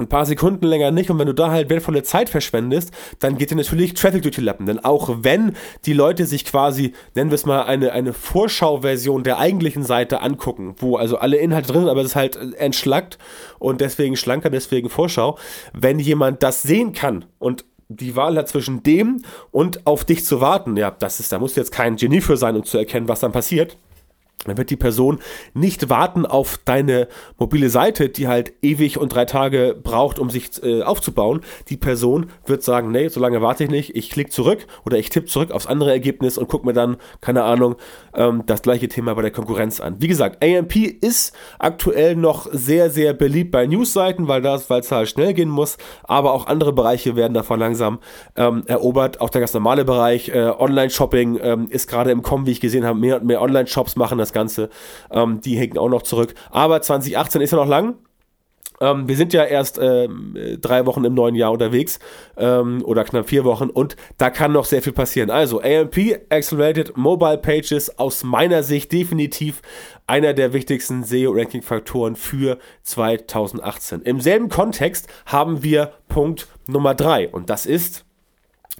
ein 0.00 0.08
paar 0.08 0.26
Sekunden 0.26 0.66
länger 0.66 0.90
nicht 0.90 1.10
und 1.10 1.18
wenn 1.18 1.26
du 1.26 1.34
da 1.34 1.50
halt 1.50 1.70
wertvolle 1.70 2.02
Zeit 2.02 2.28
verschwendest, 2.28 2.92
dann 3.18 3.36
geht 3.38 3.50
dir 3.50 3.56
natürlich 3.56 3.94
Traffic 3.94 4.22
durch 4.22 4.34
die 4.34 4.40
Lappen. 4.40 4.66
Denn 4.66 4.84
auch 4.84 5.10
wenn 5.22 5.52
die 5.86 5.92
Leute 5.92 6.26
sich 6.26 6.44
quasi, 6.44 6.94
nennen 7.14 7.30
wir 7.30 7.36
es 7.36 7.46
mal, 7.46 7.62
eine, 7.62 7.92
eine 7.92 8.12
Vorschauversion 8.12 9.22
der 9.22 9.38
eigentlichen 9.38 9.84
Seite 9.84 10.22
angucken, 10.22 10.74
wo 10.78 10.96
also 10.96 11.18
alle 11.18 11.36
Inhalte 11.36 11.72
drin 11.72 11.82
sind, 11.82 11.90
aber 11.90 12.00
es 12.00 12.08
ist 12.08 12.16
halt 12.16 12.36
entschlackt 12.54 13.18
und 13.58 13.80
deswegen 13.80 14.16
schlanker, 14.16 14.50
deswegen 14.50 14.88
Vorschau, 14.88 15.38
wenn 15.72 15.98
jemand 15.98 16.42
das 16.42 16.62
sehen 16.62 16.92
kann 16.92 17.26
und 17.38 17.64
die 17.88 18.14
Wahl 18.14 18.36
hat 18.36 18.48
zwischen 18.48 18.82
dem 18.84 19.22
und 19.50 19.86
auf 19.86 20.04
dich 20.04 20.24
zu 20.24 20.40
warten, 20.40 20.76
ja, 20.76 20.92
das 20.92 21.18
ist, 21.18 21.32
da 21.32 21.38
musst 21.38 21.56
du 21.56 21.60
jetzt 21.60 21.72
kein 21.72 21.96
Genie 21.96 22.20
für 22.20 22.36
sein, 22.36 22.56
um 22.56 22.64
zu 22.64 22.78
erkennen, 22.78 23.08
was 23.08 23.20
dann 23.20 23.32
passiert 23.32 23.76
dann 24.46 24.56
wird 24.56 24.70
die 24.70 24.76
Person 24.76 25.18
nicht 25.52 25.90
warten 25.90 26.24
auf 26.24 26.58
deine 26.64 27.08
mobile 27.38 27.68
Seite, 27.68 28.08
die 28.08 28.26
halt 28.26 28.54
ewig 28.62 28.96
und 28.96 29.14
drei 29.14 29.26
Tage 29.26 29.76
braucht, 29.80 30.18
um 30.18 30.30
sich 30.30 30.62
äh, 30.62 30.82
aufzubauen. 30.82 31.42
Die 31.68 31.76
Person 31.76 32.26
wird 32.46 32.62
sagen, 32.62 32.90
nee, 32.90 33.08
so 33.08 33.20
lange 33.20 33.42
warte 33.42 33.64
ich 33.64 33.70
nicht, 33.70 33.96
ich 33.96 34.08
klicke 34.08 34.30
zurück 34.30 34.66
oder 34.86 34.96
ich 34.96 35.10
tippe 35.10 35.26
zurück 35.26 35.50
aufs 35.50 35.66
andere 35.66 35.90
Ergebnis 35.90 36.38
und 36.38 36.48
gucke 36.48 36.64
mir 36.64 36.72
dann, 36.72 36.96
keine 37.20 37.42
Ahnung, 37.44 37.76
ähm, 38.14 38.44
das 38.46 38.62
gleiche 38.62 38.88
Thema 38.88 39.14
bei 39.14 39.22
der 39.22 39.30
Konkurrenz 39.30 39.78
an. 39.78 39.96
Wie 39.98 40.08
gesagt, 40.08 40.42
AMP 40.42 40.74
ist 40.76 41.34
aktuell 41.58 42.16
noch 42.16 42.48
sehr, 42.50 42.88
sehr 42.88 43.12
beliebt 43.12 43.50
bei 43.50 43.66
Newsseiten, 43.66 44.26
weil 44.26 44.44
es 44.44 44.70
halt 44.70 45.08
schnell 45.08 45.34
gehen 45.34 45.50
muss, 45.50 45.76
aber 46.04 46.32
auch 46.32 46.46
andere 46.46 46.72
Bereiche 46.72 47.14
werden 47.14 47.34
davon 47.34 47.60
langsam 47.60 47.98
ähm, 48.36 48.62
erobert. 48.66 49.20
Auch 49.20 49.28
der 49.28 49.42
ganz 49.42 49.52
normale 49.52 49.84
Bereich, 49.84 50.30
äh, 50.30 50.50
Online-Shopping 50.58 51.38
ähm, 51.42 51.66
ist 51.68 51.88
gerade 51.88 52.10
im 52.10 52.22
Kommen, 52.22 52.46
wie 52.46 52.52
ich 52.52 52.60
gesehen 52.60 52.86
habe, 52.86 52.98
mehr 52.98 53.16
und 53.16 53.26
mehr 53.26 53.42
Online-Shops 53.42 53.96
machen 53.96 54.16
das 54.16 54.29
das 54.30 54.32
Ganze. 54.32 54.70
Ähm, 55.10 55.40
die 55.40 55.56
hängen 55.56 55.78
auch 55.78 55.88
noch 55.88 56.02
zurück. 56.02 56.34
Aber 56.50 56.80
2018 56.80 57.40
ist 57.40 57.50
ja 57.50 57.56
noch 57.56 57.66
lang. 57.66 57.96
Ähm, 58.80 59.08
wir 59.08 59.16
sind 59.16 59.32
ja 59.34 59.44
erst 59.44 59.78
äh, 59.78 60.08
drei 60.58 60.86
Wochen 60.86 61.04
im 61.04 61.12
neuen 61.12 61.34
Jahr 61.34 61.52
unterwegs 61.52 61.98
ähm, 62.38 62.82
oder 62.84 63.04
knapp 63.04 63.28
vier 63.28 63.44
Wochen 63.44 63.68
und 63.68 63.94
da 64.16 64.30
kann 64.30 64.52
noch 64.52 64.64
sehr 64.64 64.80
viel 64.80 64.94
passieren. 64.94 65.30
Also 65.30 65.60
AMP, 65.60 65.98
Accelerated 66.30 66.96
Mobile 66.96 67.36
Pages, 67.36 67.98
aus 67.98 68.24
meiner 68.24 68.62
Sicht 68.62 68.90
definitiv 68.90 69.60
einer 70.06 70.32
der 70.32 70.54
wichtigsten 70.54 71.04
SEO-Ranking-Faktoren 71.04 72.16
für 72.16 72.58
2018. 72.82 74.02
Im 74.02 74.20
selben 74.20 74.48
Kontext 74.48 75.08
haben 75.26 75.62
wir 75.62 75.92
Punkt 76.08 76.48
Nummer 76.66 76.94
drei 76.94 77.28
und 77.28 77.50
das 77.50 77.66
ist 77.66 78.06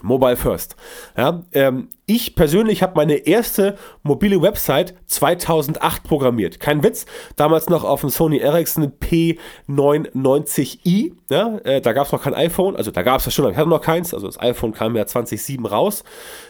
Mobile 0.03 0.37
First. 0.37 0.77
Ja, 1.17 1.43
ähm, 1.53 1.89
ich 2.11 2.35
persönlich 2.35 2.83
habe 2.83 2.95
meine 2.97 3.15
erste 3.15 3.77
mobile 4.03 4.43
Website 4.43 4.95
2008 5.07 6.03
programmiert. 6.03 6.59
Kein 6.59 6.83
Witz. 6.83 7.07
Damals 7.37 7.69
noch 7.69 7.85
auf 7.85 8.01
dem 8.01 8.11
Sony 8.11 8.39
Ericsson 8.39 8.91
P990i. 9.01 11.13
Ja, 11.31 11.59
äh, 11.59 11.81
da 11.81 11.93
gab 11.93 12.07
es 12.07 12.13
noch 12.13 12.25
kein 12.25 12.35
iPhone. 12.35 12.75
Also 12.75 12.91
da 12.91 13.03
gab 13.03 13.21
es 13.21 13.27
ja 13.27 13.31
schon, 13.31 13.49
ich 13.49 13.57
hatte 13.57 13.69
noch 13.69 13.81
keins. 13.81 14.13
Also 14.13 14.27
das 14.27 14.41
iPhone 14.41 14.73
kam 14.73 14.97
ja 14.97 15.07
2007 15.07 15.65
raus. 15.67 16.03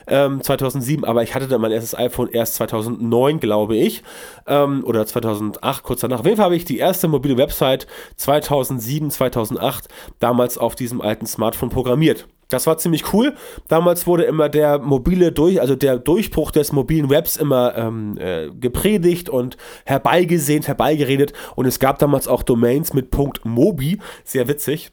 Ähm, 0.07 0.43
2007, 0.43 1.05
aber 1.05 1.23
ich 1.23 1.35
hatte 1.35 1.47
dann 1.47 1.61
mein 1.61 1.73
erstes 1.73 1.95
iPhone 1.95 2.31
erst 2.31 2.55
2009, 2.55 3.39
glaube 3.39 3.77
ich. 3.77 4.03
Ähm, 4.47 4.83
oder 4.87 5.05
2008, 5.05 5.83
kurz 5.83 6.01
danach. 6.01 6.21
Auf 6.21 6.25
jeden 6.25 6.39
Fall 6.39 6.47
habe 6.47 6.57
ich 6.57 6.65
die 6.65 6.79
erste 6.79 7.07
mobile 7.07 7.37
Website 7.37 7.87
2007, 8.17 9.11
2008 9.11 9.89
damals 10.21 10.57
auf 10.57 10.75
diesem 10.75 11.03
alten 11.03 11.27
Smartphone 11.27 11.69
programmiert. 11.69 12.27
Das 12.51 12.67
war 12.67 12.77
ziemlich 12.79 13.15
cool. 13.15 13.35
Damals 13.69 14.07
wurde 14.07 14.25
immer 14.25 14.49
der 14.49 14.79
mobile 14.79 15.33
durch, 15.33 15.50
also 15.59 15.75
der 15.75 15.99
Durchbruch 15.99 16.51
des 16.51 16.73
mobilen 16.73 17.11
Webs 17.11 17.37
immer 17.37 17.77
ähm, 17.77 18.17
äh, 18.19 18.51
gepredigt 18.51 19.29
und 19.29 19.57
herbeigesehnt, 19.85 20.69
herbeigeredet. 20.69 21.33
Und 21.57 21.67
es 21.67 21.81
gab 21.81 21.99
damals 21.99 22.29
auch 22.29 22.43
Domains 22.43 22.93
mit 22.93 23.09
.mobi, 23.45 23.99
sehr 24.25 24.47
witzig. 24.47 24.93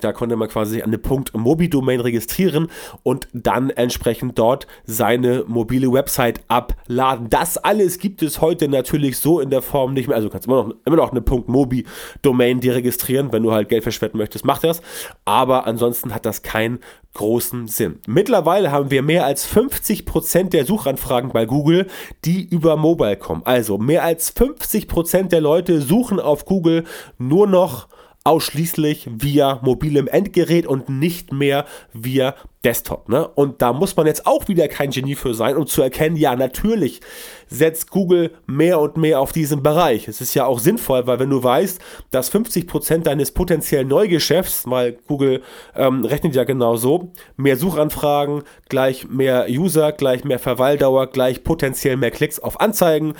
Da 0.00 0.12
konnte 0.12 0.36
man 0.36 0.48
quasi 0.48 0.82
an 0.82 0.92
eine 0.92 1.00
.mobi-Domain 1.32 2.00
registrieren 2.00 2.68
und 3.02 3.28
dann 3.32 3.70
entsprechend 3.70 4.38
dort 4.38 4.66
seine 4.84 5.44
mobile 5.46 5.92
Website 5.92 6.40
abladen. 6.48 7.28
Das 7.30 7.58
alles 7.58 7.98
gibt 7.98 8.22
es 8.22 8.40
heute 8.40 8.68
natürlich 8.68 9.18
so 9.18 9.40
in 9.40 9.50
der 9.50 9.62
Form 9.62 9.94
nicht 9.94 10.08
mehr. 10.08 10.16
Also 10.16 10.28
kannst 10.28 10.46
immer 10.46 10.64
noch, 10.64 10.74
immer 10.84 10.96
noch 10.96 11.12
eine 11.12 11.20
.mobi-Domain 11.20 12.60
dir 12.60 12.74
registrieren, 12.74 13.32
wenn 13.32 13.42
du 13.42 13.52
halt 13.52 13.68
Geld 13.68 13.82
verschwenden 13.82 14.18
möchtest, 14.18 14.44
mach 14.44 14.58
das. 14.58 14.82
Aber 15.24 15.66
ansonsten 15.66 16.14
hat 16.14 16.26
das 16.26 16.42
keinen 16.42 16.80
großen 17.14 17.68
Sinn. 17.68 18.00
Mittlerweile 18.06 18.70
haben 18.70 18.90
wir 18.90 19.02
mehr 19.02 19.26
als 19.26 19.46
50% 19.46 20.50
der 20.50 20.64
Suchanfragen 20.64 21.30
bei 21.30 21.44
Google, 21.44 21.86
die 22.24 22.44
über 22.44 22.76
Mobile 22.76 23.16
kommen. 23.16 23.42
Also 23.44 23.78
mehr 23.78 24.02
als 24.02 24.34
50% 24.34 25.28
der 25.28 25.40
Leute 25.40 25.80
suchen 25.80 26.20
auf 26.20 26.44
Google 26.44 26.84
nur 27.18 27.46
noch 27.46 27.88
ausschließlich 28.24 29.08
via 29.10 29.60
mobilem 29.62 30.06
Endgerät 30.06 30.66
und 30.66 30.88
nicht 30.88 31.32
mehr 31.32 31.64
via 31.92 32.34
Desktop. 32.64 33.08
Ne? 33.08 33.26
Und 33.26 33.60
da 33.60 33.72
muss 33.72 33.96
man 33.96 34.06
jetzt 34.06 34.26
auch 34.26 34.46
wieder 34.46 34.68
kein 34.68 34.90
Genie 34.90 35.16
für 35.16 35.34
sein, 35.34 35.56
um 35.56 35.66
zu 35.66 35.82
erkennen, 35.82 36.16
ja, 36.16 36.36
natürlich 36.36 37.00
setzt 37.48 37.90
Google 37.90 38.30
mehr 38.46 38.80
und 38.80 38.96
mehr 38.96 39.20
auf 39.20 39.32
diesen 39.32 39.62
Bereich. 39.62 40.06
Es 40.06 40.20
ist 40.20 40.34
ja 40.34 40.46
auch 40.46 40.60
sinnvoll, 40.60 41.06
weil 41.06 41.18
wenn 41.18 41.30
du 41.30 41.42
weißt, 41.42 41.80
dass 42.12 42.32
50% 42.32 42.98
deines 42.98 43.32
potenziellen 43.32 43.88
Neugeschäfts, 43.88 44.62
weil 44.66 44.92
Google 45.08 45.42
ähm, 45.74 46.04
rechnet 46.04 46.36
ja 46.36 46.44
genau 46.44 46.76
so, 46.76 47.12
mehr 47.36 47.56
Suchanfragen, 47.56 48.44
gleich 48.68 49.08
mehr 49.08 49.46
User, 49.50 49.90
gleich 49.92 50.24
mehr 50.24 50.38
Verweildauer, 50.38 51.08
gleich 51.08 51.42
potenziell 51.42 51.96
mehr 51.96 52.12
Klicks 52.12 52.38
auf 52.38 52.60
Anzeigen, 52.60 53.14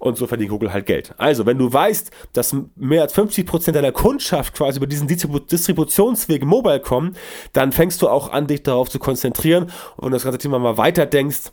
und 0.00 0.16
so 0.16 0.26
verdient 0.26 0.50
Google 0.50 0.72
halt 0.72 0.86
Geld. 0.86 1.14
Also, 1.18 1.46
wenn 1.46 1.58
du 1.58 1.72
weißt, 1.72 2.10
dass 2.32 2.56
mehr 2.74 3.02
als 3.02 3.14
50% 3.14 3.72
deiner 3.72 3.92
Kundschaft 3.92 4.54
quasi 4.54 4.78
über 4.78 4.86
diesen 4.86 5.06
Distributionsweg 5.06 6.44
mobile 6.44 6.80
kommen, 6.80 7.16
dann 7.52 7.70
fängst 7.70 8.02
du 8.02 8.08
auch 8.08 8.32
an, 8.32 8.46
dich 8.46 8.62
darauf 8.62 8.88
zu 8.88 8.98
konzentrieren. 8.98 9.70
Und 9.96 10.12
das 10.12 10.24
ganze 10.24 10.38
Thema 10.38 10.58
mal 10.58 10.78
weiter 10.78 11.06
denkst, 11.06 11.52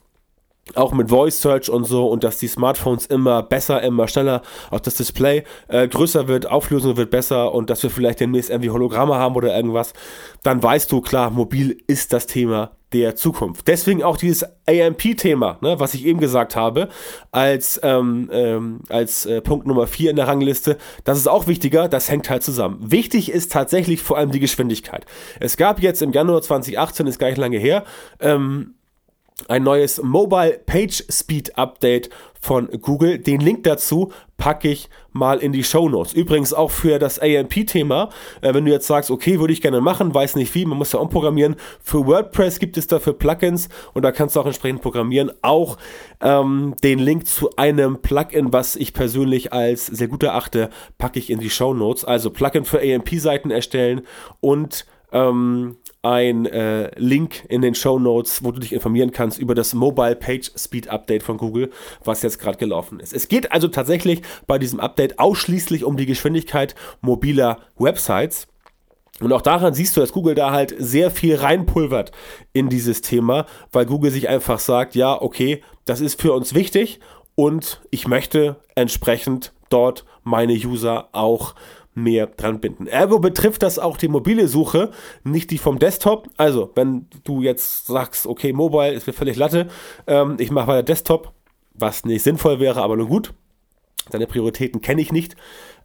auch 0.76 0.94
mit 0.94 1.10
Voice 1.10 1.42
Search 1.42 1.70
und 1.70 1.86
so 1.86 2.08
und 2.08 2.24
dass 2.24 2.40
die 2.40 2.48
Smartphones 2.48 3.06
immer 3.06 3.44
besser, 3.44 3.82
immer 3.84 4.08
schneller, 4.08 4.42
auch 4.70 4.80
das 4.80 4.96
Display 4.96 5.44
äh, 5.68 5.88
größer 5.88 6.28
wird, 6.28 6.46
Auflösung 6.46 6.98
wird 6.98 7.10
besser 7.10 7.54
und 7.54 7.70
dass 7.70 7.84
wir 7.84 7.90
vielleicht 7.90 8.20
demnächst 8.20 8.50
irgendwie 8.50 8.70
Hologramme 8.70 9.16
haben 9.16 9.36
oder 9.36 9.56
irgendwas, 9.56 9.94
dann 10.44 10.62
weißt 10.62 10.92
du, 10.92 11.02
klar, 11.02 11.30
mobil 11.30 11.78
ist 11.88 12.12
das 12.12 12.28
Thema 12.28 12.77
der 12.94 13.16
Zukunft. 13.16 13.68
Deswegen 13.68 14.02
auch 14.02 14.18
dieses 14.18 14.46
AMP-Thema, 14.66 15.58
ne, 15.62 15.80
was 15.80 15.94
ich 15.94 16.06
eben 16.06 16.20
gesagt 16.20 16.56
habe, 16.56 16.90
als, 17.32 17.80
ähm, 17.84 18.30
ähm, 18.32 18.80
als 18.90 19.26
äh, 19.26 19.42
Punkt 19.42 19.68
Nummer 19.68 19.88
4 19.88 20.12
in 20.12 20.16
der 20.16 20.28
Rangliste, 20.28 20.78
das 21.04 21.18
ist 21.18 21.28
auch 21.28 21.48
wichtiger, 21.48 21.90
das 21.90 22.10
hängt 22.10 22.30
halt 22.30 22.44
zusammen. 22.44 22.78
Wichtig 22.80 23.30
ist 23.32 23.52
tatsächlich 23.52 24.02
vor 24.02 24.18
allem 24.18 24.32
die 24.32 24.40
Geschwindigkeit. 24.40 25.06
Es 25.40 25.58
gab 25.58 25.82
jetzt 25.82 26.02
im 26.02 26.14
Januar 26.14 26.42
2018, 26.42 27.08
ist 27.08 27.20
gar 27.20 27.28
nicht 27.28 27.38
lange 27.38 27.58
her, 27.58 27.84
ähm, 28.20 28.76
ein 29.48 29.64
neues 29.64 30.02
Mobile 30.02 30.60
Page 30.66 31.04
Speed 31.10 31.58
Update 31.58 32.10
von 32.40 32.70
Google. 32.82 33.20
Den 33.20 33.40
Link 33.40 33.64
dazu 33.64 34.12
packe 34.38 34.70
ich 34.70 34.90
mal 35.18 35.40
in 35.40 35.52
die 35.52 35.64
Show 35.64 35.90
Notes. 35.90 36.14
Übrigens 36.14 36.54
auch 36.54 36.72
für 36.72 37.00
das 37.00 37.20
AMP-Thema, 37.20 38.10
äh, 38.42 38.54
wenn 38.54 38.66
du 38.66 38.72
jetzt 38.72 38.88
sagst, 38.88 39.12
okay, 39.12 39.40
würde 39.40 39.54
ich 39.54 39.62
gerne 39.62 39.82
machen, 39.82 40.14
weiß 40.14 40.36
nicht 40.36 40.54
wie, 40.56 40.66
man 40.66 40.78
muss 40.78 40.92
ja 40.92 41.00
umprogrammieren. 41.00 41.56
Für 41.82 42.06
WordPress 42.06 42.60
gibt 42.60 42.78
es 42.78 42.88
dafür 42.88 43.14
Plugins 43.14 43.70
und 43.94 44.04
da 44.04 44.12
kannst 44.12 44.36
du 44.36 44.40
auch 44.40 44.46
entsprechend 44.46 44.82
programmieren. 44.82 45.32
Auch 45.42 45.78
ähm, 46.22 46.76
den 46.84 47.00
Link 47.00 47.28
zu 47.28 47.50
einem 47.58 48.02
Plugin, 48.02 48.54
was 48.54 48.76
ich 48.76 48.94
persönlich 48.94 49.54
als 49.54 49.88
sehr 49.88 50.08
gut 50.08 50.24
erachte, 50.24 50.70
packe 50.98 51.20
ich 51.20 51.30
in 51.30 51.40
die 51.40 51.50
Show 51.50 51.74
Notes. 51.74 52.06
Also 52.06 52.30
Plugin 52.30 52.66
für 52.66 52.80
AMP-Seiten 52.80 53.52
erstellen 53.52 54.02
und 54.40 54.86
ähm, 55.12 55.78
ein 56.08 56.46
äh, 56.46 56.90
Link 57.00 57.44
in 57.50 57.62
den 57.62 57.76
Show 57.76 58.00
Notes, 58.00 58.44
wo 58.44 58.52
du 58.52 58.60
dich 58.60 58.72
informieren 58.72 59.12
kannst 59.12 59.38
über 59.38 59.56
das 59.56 59.74
Mobile 59.74 60.16
Page 60.16 60.52
Speed 60.56 60.88
Update 60.88 61.24
von 61.24 61.38
Google, 61.38 61.70
was 62.04 62.22
jetzt 62.22 62.40
gerade 62.40 62.58
gelaufen 62.58 63.00
ist. 63.00 63.14
Es 63.14 63.28
geht 63.28 63.52
also 63.52 63.68
tatsächlich 63.68 64.22
bei 64.48 64.58
diesem 64.58 64.80
Update 64.80 65.20
ausschließlich 65.20 65.84
um 65.84 65.98
die 65.98 66.06
Geschwindigkeit 66.06 66.76
mobiler 67.02 67.60
Websites. 67.78 68.48
Und 69.20 69.34
auch 69.34 69.42
daran 69.42 69.74
siehst 69.74 69.98
du, 69.98 70.02
dass 70.02 70.14
Google 70.14 70.36
da 70.36 70.52
halt 70.52 70.76
sehr 70.78 71.12
viel 71.12 71.36
reinpulvert 71.36 72.12
in 72.54 72.70
dieses 72.70 73.02
Thema, 73.02 73.46
weil 73.72 73.86
Google 73.86 74.12
sich 74.12 74.30
einfach 74.30 74.60
sagt, 74.60 74.96
ja, 74.96 75.20
okay, 75.22 75.62
das 75.86 76.02
ist 76.02 76.22
für 76.22 76.34
uns 76.34 76.54
wichtig 76.54 77.00
und 77.36 77.82
ich 77.92 78.08
möchte 78.08 78.58
entsprechend 78.76 79.54
dort 79.70 80.06
meine 80.24 80.54
User 80.54 81.10
auch 81.12 81.56
mehr 81.98 82.28
dran 82.28 82.60
binden. 82.60 82.88
Ergo 82.88 83.20
betrifft 83.20 83.64
das 83.64 83.80
auch 83.80 83.98
die 83.98 84.08
mobile 84.08 84.48
Suche, 84.48 84.92
nicht 85.24 85.52
die 85.52 85.58
vom 85.58 85.80
Desktop. 85.80 86.30
Also, 86.38 86.72
wenn 86.76 87.08
du 87.24 87.42
jetzt 87.42 87.88
sagst, 87.88 88.28
okay, 88.28 88.54
Mobile 88.54 88.94
ist 88.94 89.08
mir 89.08 89.14
völlig 89.14 89.36
Latte, 89.36 89.68
ähm, 90.06 90.38
ich 90.40 90.52
mache 90.52 90.68
weiter 90.68 90.84
Desktop, 90.84 91.34
was 91.74 92.06
nicht 92.06 92.24
sinnvoll 92.24 92.60
wäre, 92.60 92.82
aber 92.82 92.96
nur 92.96 93.08
gut. 93.08 93.34
Deine 94.12 94.28
Prioritäten 94.28 94.82
kenne 94.82 95.02
ich 95.02 95.12
nicht. 95.12 95.36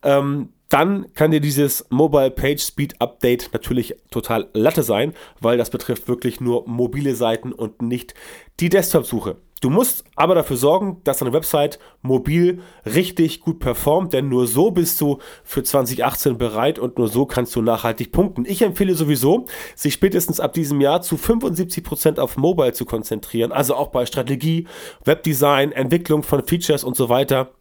Ähm, 0.02 0.50
dann 0.68 1.12
kann 1.14 1.32
dir 1.32 1.40
dieses 1.40 1.86
Mobile 1.90 2.30
Page 2.30 2.62
Speed 2.62 3.00
Update 3.00 3.50
natürlich 3.52 3.96
total 4.10 4.48
Latte 4.52 4.82
sein, 4.82 5.12
weil 5.40 5.58
das 5.58 5.70
betrifft 5.70 6.08
wirklich 6.08 6.40
nur 6.40 6.66
mobile 6.68 7.14
Seiten 7.14 7.52
und 7.52 7.82
nicht 7.82 8.14
die 8.60 8.68
Desktop-Suche. 8.68 9.36
Du 9.62 9.70
musst 9.70 10.04
aber 10.16 10.34
dafür 10.34 10.56
sorgen, 10.56 11.00
dass 11.04 11.18
deine 11.18 11.32
Website 11.32 11.78
mobil 12.02 12.60
richtig 12.84 13.40
gut 13.40 13.60
performt, 13.60 14.12
denn 14.12 14.28
nur 14.28 14.48
so 14.48 14.72
bist 14.72 15.00
du 15.00 15.18
für 15.44 15.62
2018 15.62 16.36
bereit 16.36 16.80
und 16.80 16.98
nur 16.98 17.06
so 17.06 17.26
kannst 17.26 17.54
du 17.54 17.62
nachhaltig 17.62 18.10
punkten. 18.10 18.44
Ich 18.44 18.62
empfehle 18.62 18.96
sowieso, 18.96 19.46
sich 19.76 19.94
spätestens 19.94 20.40
ab 20.40 20.52
diesem 20.52 20.80
Jahr 20.80 21.00
zu 21.00 21.16
75 21.16 21.84
Prozent 21.84 22.18
auf 22.18 22.36
Mobile 22.36 22.72
zu 22.72 22.84
konzentrieren, 22.84 23.52
also 23.52 23.76
auch 23.76 23.92
bei 23.92 24.04
Strategie, 24.04 24.66
Webdesign, 25.04 25.70
Entwicklung 25.70 26.24
von 26.24 26.44
Features 26.44 26.82
und 26.82 26.96
so 26.96 27.08
weiter. 27.08 27.52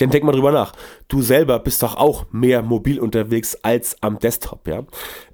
Denn 0.00 0.10
denk 0.10 0.24
mal 0.24 0.32
drüber 0.32 0.52
nach. 0.52 0.72
Du 1.08 1.20
selber 1.20 1.58
bist 1.58 1.82
doch 1.82 1.96
auch 1.96 2.24
mehr 2.32 2.62
mobil 2.62 2.98
unterwegs 2.98 3.58
als 3.62 3.96
am 4.00 4.18
Desktop, 4.18 4.66
ja. 4.66 4.84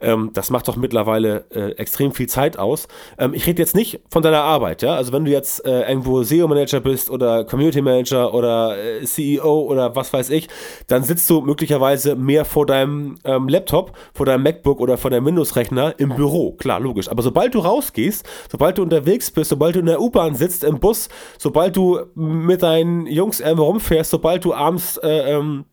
Ähm, 0.00 0.30
das 0.34 0.50
macht 0.50 0.66
doch 0.66 0.76
mittlerweile 0.76 1.44
äh, 1.50 1.70
extrem 1.76 2.12
viel 2.12 2.28
Zeit 2.28 2.58
aus. 2.58 2.88
Ähm, 3.18 3.34
ich 3.34 3.46
rede 3.46 3.62
jetzt 3.62 3.76
nicht 3.76 4.00
von 4.10 4.22
deiner 4.22 4.42
Arbeit, 4.42 4.82
ja. 4.82 4.94
Also 4.94 5.12
wenn 5.12 5.24
du 5.24 5.30
jetzt 5.30 5.64
äh, 5.64 5.88
irgendwo 5.88 6.24
SEO-Manager 6.24 6.80
bist 6.80 7.08
oder 7.08 7.44
Community 7.44 7.80
Manager 7.80 8.34
oder 8.34 8.76
äh, 8.76 9.04
CEO 9.04 9.60
oder 9.60 9.94
was 9.94 10.12
weiß 10.12 10.30
ich, 10.30 10.48
dann 10.88 11.04
sitzt 11.04 11.30
du 11.30 11.40
möglicherweise 11.40 12.16
mehr 12.16 12.44
vor 12.44 12.66
deinem 12.66 13.18
ähm, 13.24 13.48
Laptop, 13.48 13.92
vor 14.12 14.26
deinem 14.26 14.42
MacBook 14.42 14.80
oder 14.80 14.98
vor 14.98 15.12
deinem 15.12 15.26
Windows-Rechner 15.26 15.94
im 15.98 16.16
Büro. 16.16 16.52
Klar, 16.52 16.80
logisch. 16.80 17.08
Aber 17.08 17.22
sobald 17.22 17.54
du 17.54 17.60
rausgehst, 17.60 18.26
sobald 18.50 18.78
du 18.78 18.82
unterwegs 18.82 19.30
bist, 19.30 19.50
sobald 19.50 19.76
du 19.76 19.80
in 19.80 19.86
der 19.86 20.00
U-Bahn 20.00 20.34
sitzt, 20.34 20.64
im 20.64 20.80
Bus, 20.80 21.08
sobald 21.38 21.76
du 21.76 22.00
mit 22.16 22.64
deinen 22.64 23.06
Jungs 23.06 23.38
irgendwo 23.38 23.64
rumfährst, 23.64 24.10
sobald 24.10 24.44
du 24.44 24.47
du 24.48 24.54
abends 24.54 24.96
äh, 24.98 25.34
ähm, 25.34 25.64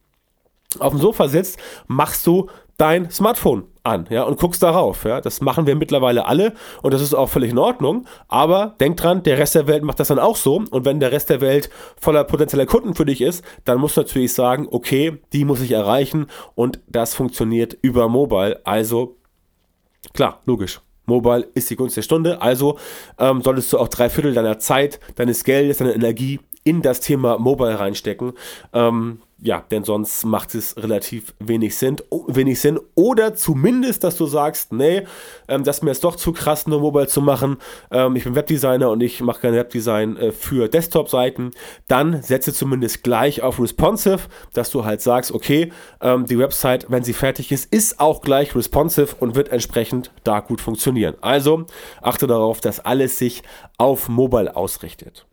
auf 0.79 0.91
dem 0.91 0.99
Sofa 0.99 1.27
sitzt, 1.27 1.59
machst 1.87 2.25
du 2.27 2.49
dein 2.77 3.09
Smartphone 3.09 3.63
an, 3.83 4.07
ja, 4.09 4.23
und 4.23 4.39
guckst 4.39 4.61
darauf, 4.63 5.05
ja. 5.05 5.21
Das 5.21 5.41
machen 5.41 5.67
wir 5.67 5.75
mittlerweile 5.75 6.25
alle 6.25 6.53
und 6.81 6.93
das 6.93 7.01
ist 7.01 7.13
auch 7.13 7.29
völlig 7.29 7.51
in 7.51 7.57
Ordnung. 7.57 8.05
Aber 8.27 8.75
denk 8.79 8.97
dran, 8.97 9.23
der 9.23 9.37
Rest 9.37 9.55
der 9.55 9.67
Welt 9.67 9.83
macht 9.83 9.99
das 9.99 10.09
dann 10.09 10.19
auch 10.19 10.35
so. 10.35 10.63
Und 10.71 10.85
wenn 10.85 10.99
der 10.99 11.11
Rest 11.11 11.29
der 11.29 11.41
Welt 11.41 11.69
voller 11.99 12.23
potenzieller 12.23 12.65
Kunden 12.65 12.95
für 12.95 13.05
dich 13.05 13.21
ist, 13.21 13.43
dann 13.63 13.79
musst 13.79 13.95
du 13.95 14.01
natürlich 14.01 14.33
sagen, 14.33 14.67
okay, 14.71 15.19
die 15.33 15.45
muss 15.45 15.61
ich 15.61 15.71
erreichen 15.71 16.27
und 16.55 16.79
das 16.87 17.13
funktioniert 17.13 17.77
über 17.81 18.09
Mobile. 18.09 18.59
Also, 18.65 19.17
klar, 20.13 20.41
logisch. 20.45 20.81
Mobile 21.05 21.47
ist 21.53 21.69
die 21.69 21.75
Gunst 21.75 21.95
der 21.95 22.01
Stunde, 22.01 22.41
also 22.41 22.79
ähm, 23.19 23.43
solltest 23.43 23.71
du 23.71 23.77
auch 23.77 23.87
drei 23.87 24.09
Viertel 24.09 24.33
deiner 24.33 24.57
Zeit, 24.57 24.99
deines 25.15 25.43
Geldes, 25.43 25.77
deiner 25.77 25.93
Energie 25.93 26.39
in 26.65 26.81
das 26.81 26.99
Thema 26.99 27.37
Mobile 27.37 27.79
reinstecken. 27.79 28.33
Ähm, 28.73 29.19
ja, 29.37 29.63
denn 29.69 29.83
sonst 29.83 30.25
macht 30.25 30.55
es 30.55 30.75
relativ 30.77 31.35
wenig 31.39 31.77
Sinn, 31.77 31.97
wenig 32.27 32.59
Sinn. 32.59 32.79
Oder 32.95 33.35
zumindest, 33.35 34.03
dass 34.03 34.17
du 34.17 34.25
sagst, 34.25 34.73
nee, 34.73 35.03
ähm, 35.47 35.63
das 35.63 35.77
ist 35.77 35.81
mir 35.83 35.91
jetzt 35.91 36.03
doch 36.03 36.15
zu 36.15 36.31
krass, 36.31 36.65
nur 36.65 36.79
Mobile 36.79 37.07
zu 37.07 37.21
machen. 37.21 37.57
Ähm, 37.91 38.15
ich 38.15 38.23
bin 38.23 38.33
Webdesigner 38.33 38.89
und 38.89 39.03
ich 39.03 39.21
mache 39.21 39.41
kein 39.41 39.53
Webdesign 39.53 40.17
äh, 40.17 40.31
für 40.31 40.67
Desktop-Seiten. 40.67 41.51
Dann 41.87 42.23
setze 42.23 42.53
zumindest 42.53 43.03
gleich 43.03 43.43
auf 43.43 43.59
responsive, 43.59 44.21
dass 44.53 44.71
du 44.71 44.85
halt 44.85 45.01
sagst, 45.01 45.31
okay, 45.31 45.71
ähm, 46.01 46.25
die 46.25 46.39
Website, 46.39 46.87
wenn 46.89 47.03
sie 47.03 47.13
fertig 47.13 47.51
ist, 47.51 47.71
ist 47.71 47.99
auch 47.99 48.21
gleich 48.21 48.55
responsive 48.55 49.15
und 49.19 49.35
wird 49.35 49.49
entsprechend 49.49 50.11
da 50.23 50.39
gut 50.39 50.61
funktionieren. 50.61 51.15
Also 51.21 51.65
achte 52.01 52.25
darauf, 52.25 52.61
dass 52.61 52.79
alles 52.79 53.19
sich 53.19 53.43
auf 53.77 54.09
Mobile 54.09 54.55
ausrichtet. 54.55 55.27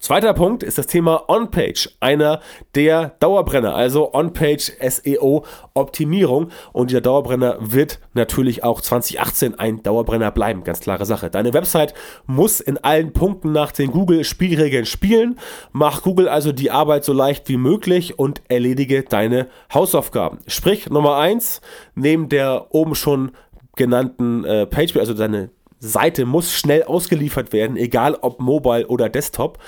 Zweiter 0.00 0.32
Punkt 0.32 0.62
ist 0.62 0.78
das 0.78 0.86
Thema 0.86 1.28
On-Page, 1.28 1.90
einer 2.00 2.40
der 2.74 3.16
Dauerbrenner, 3.18 3.74
also 3.74 4.14
On-Page 4.14 4.72
SEO 4.80 5.44
Optimierung. 5.74 6.50
Und 6.72 6.90
dieser 6.90 7.00
Dauerbrenner 7.00 7.56
wird 7.60 7.98
natürlich 8.14 8.62
auch 8.62 8.80
2018 8.80 9.58
ein 9.58 9.82
Dauerbrenner 9.82 10.30
bleiben, 10.30 10.62
ganz 10.62 10.80
klare 10.80 11.04
Sache. 11.04 11.30
Deine 11.30 11.52
Website 11.52 11.94
muss 12.26 12.60
in 12.60 12.78
allen 12.78 13.12
Punkten 13.12 13.52
nach 13.52 13.72
den 13.72 13.90
Google-Spielregeln 13.90 14.86
spielen. 14.86 15.38
Mach 15.72 16.02
Google 16.02 16.28
also 16.28 16.52
die 16.52 16.70
Arbeit 16.70 17.04
so 17.04 17.12
leicht 17.12 17.48
wie 17.48 17.56
möglich 17.56 18.18
und 18.18 18.42
erledige 18.48 19.02
deine 19.02 19.48
Hausaufgaben. 19.74 20.38
Sprich, 20.46 20.88
Nummer 20.90 21.16
eins, 21.16 21.60
neben 21.94 22.28
der 22.28 22.66
oben 22.70 22.94
schon 22.94 23.32
genannten 23.78 24.44
äh, 24.44 24.66
Page, 24.66 24.96
also 24.96 25.14
deine 25.14 25.50
Seite 25.80 26.24
muss 26.24 26.52
schnell 26.52 26.84
ausgeliefert 26.84 27.52
werden, 27.52 27.76
egal 27.76 28.14
ob 28.14 28.40
mobile 28.40 28.86
oder 28.86 29.08
Desktop. 29.08 29.58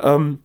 Ähm, 0.00 0.40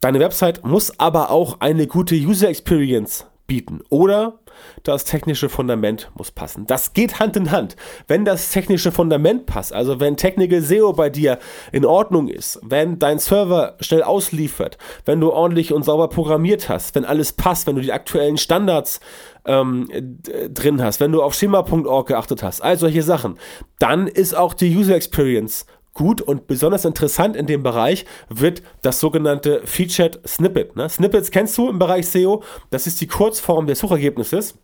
deine 0.00 0.20
Website 0.20 0.64
muss 0.64 0.98
aber 0.98 1.30
auch 1.30 1.60
eine 1.60 1.86
gute 1.86 2.14
User 2.14 2.48
Experience 2.48 3.26
bieten. 3.46 3.80
Oder 3.88 4.39
das 4.82 5.04
technische 5.04 5.48
Fundament 5.48 6.10
muss 6.14 6.30
passen. 6.30 6.66
Das 6.66 6.92
geht 6.92 7.18
Hand 7.20 7.36
in 7.36 7.50
Hand. 7.50 7.76
Wenn 8.06 8.24
das 8.24 8.50
technische 8.50 8.92
Fundament 8.92 9.46
passt, 9.46 9.72
also 9.72 10.00
wenn 10.00 10.16
Technical 10.16 10.60
SEO 10.60 10.92
bei 10.92 11.10
dir 11.10 11.38
in 11.72 11.84
Ordnung 11.84 12.28
ist, 12.28 12.60
wenn 12.62 12.98
dein 12.98 13.18
Server 13.18 13.76
schnell 13.80 14.02
ausliefert, 14.02 14.78
wenn 15.04 15.20
du 15.20 15.32
ordentlich 15.32 15.72
und 15.72 15.84
sauber 15.84 16.08
programmiert 16.08 16.68
hast, 16.68 16.94
wenn 16.94 17.04
alles 17.04 17.32
passt, 17.32 17.66
wenn 17.66 17.76
du 17.76 17.82
die 17.82 17.92
aktuellen 17.92 18.36
Standards 18.36 19.00
ähm, 19.44 19.88
drin 20.48 20.82
hast, 20.82 21.00
wenn 21.00 21.12
du 21.12 21.22
auf 21.22 21.34
schema.org 21.34 22.08
geachtet 22.08 22.42
hast, 22.42 22.60
all 22.60 22.76
solche 22.78 23.02
Sachen, 23.02 23.38
dann 23.78 24.06
ist 24.06 24.34
auch 24.34 24.54
die 24.54 24.74
User 24.76 24.94
Experience 24.94 25.66
gut 25.94 26.20
und 26.20 26.46
besonders 26.46 26.84
interessant 26.84 27.36
in 27.36 27.46
dem 27.46 27.62
Bereich 27.62 28.04
wird 28.28 28.62
das 28.82 29.00
sogenannte 29.00 29.62
Featured 29.64 30.20
Snippet. 30.26 30.76
Ne? 30.76 30.88
Snippets 30.88 31.30
kennst 31.30 31.56
du 31.58 31.68
im 31.68 31.78
Bereich 31.78 32.08
SEO, 32.08 32.42
das 32.70 32.86
ist 32.86 33.00
die 33.00 33.06
Kurzform 33.06 33.66
des 33.66 33.80
Suchergebnisses. 33.80 34.54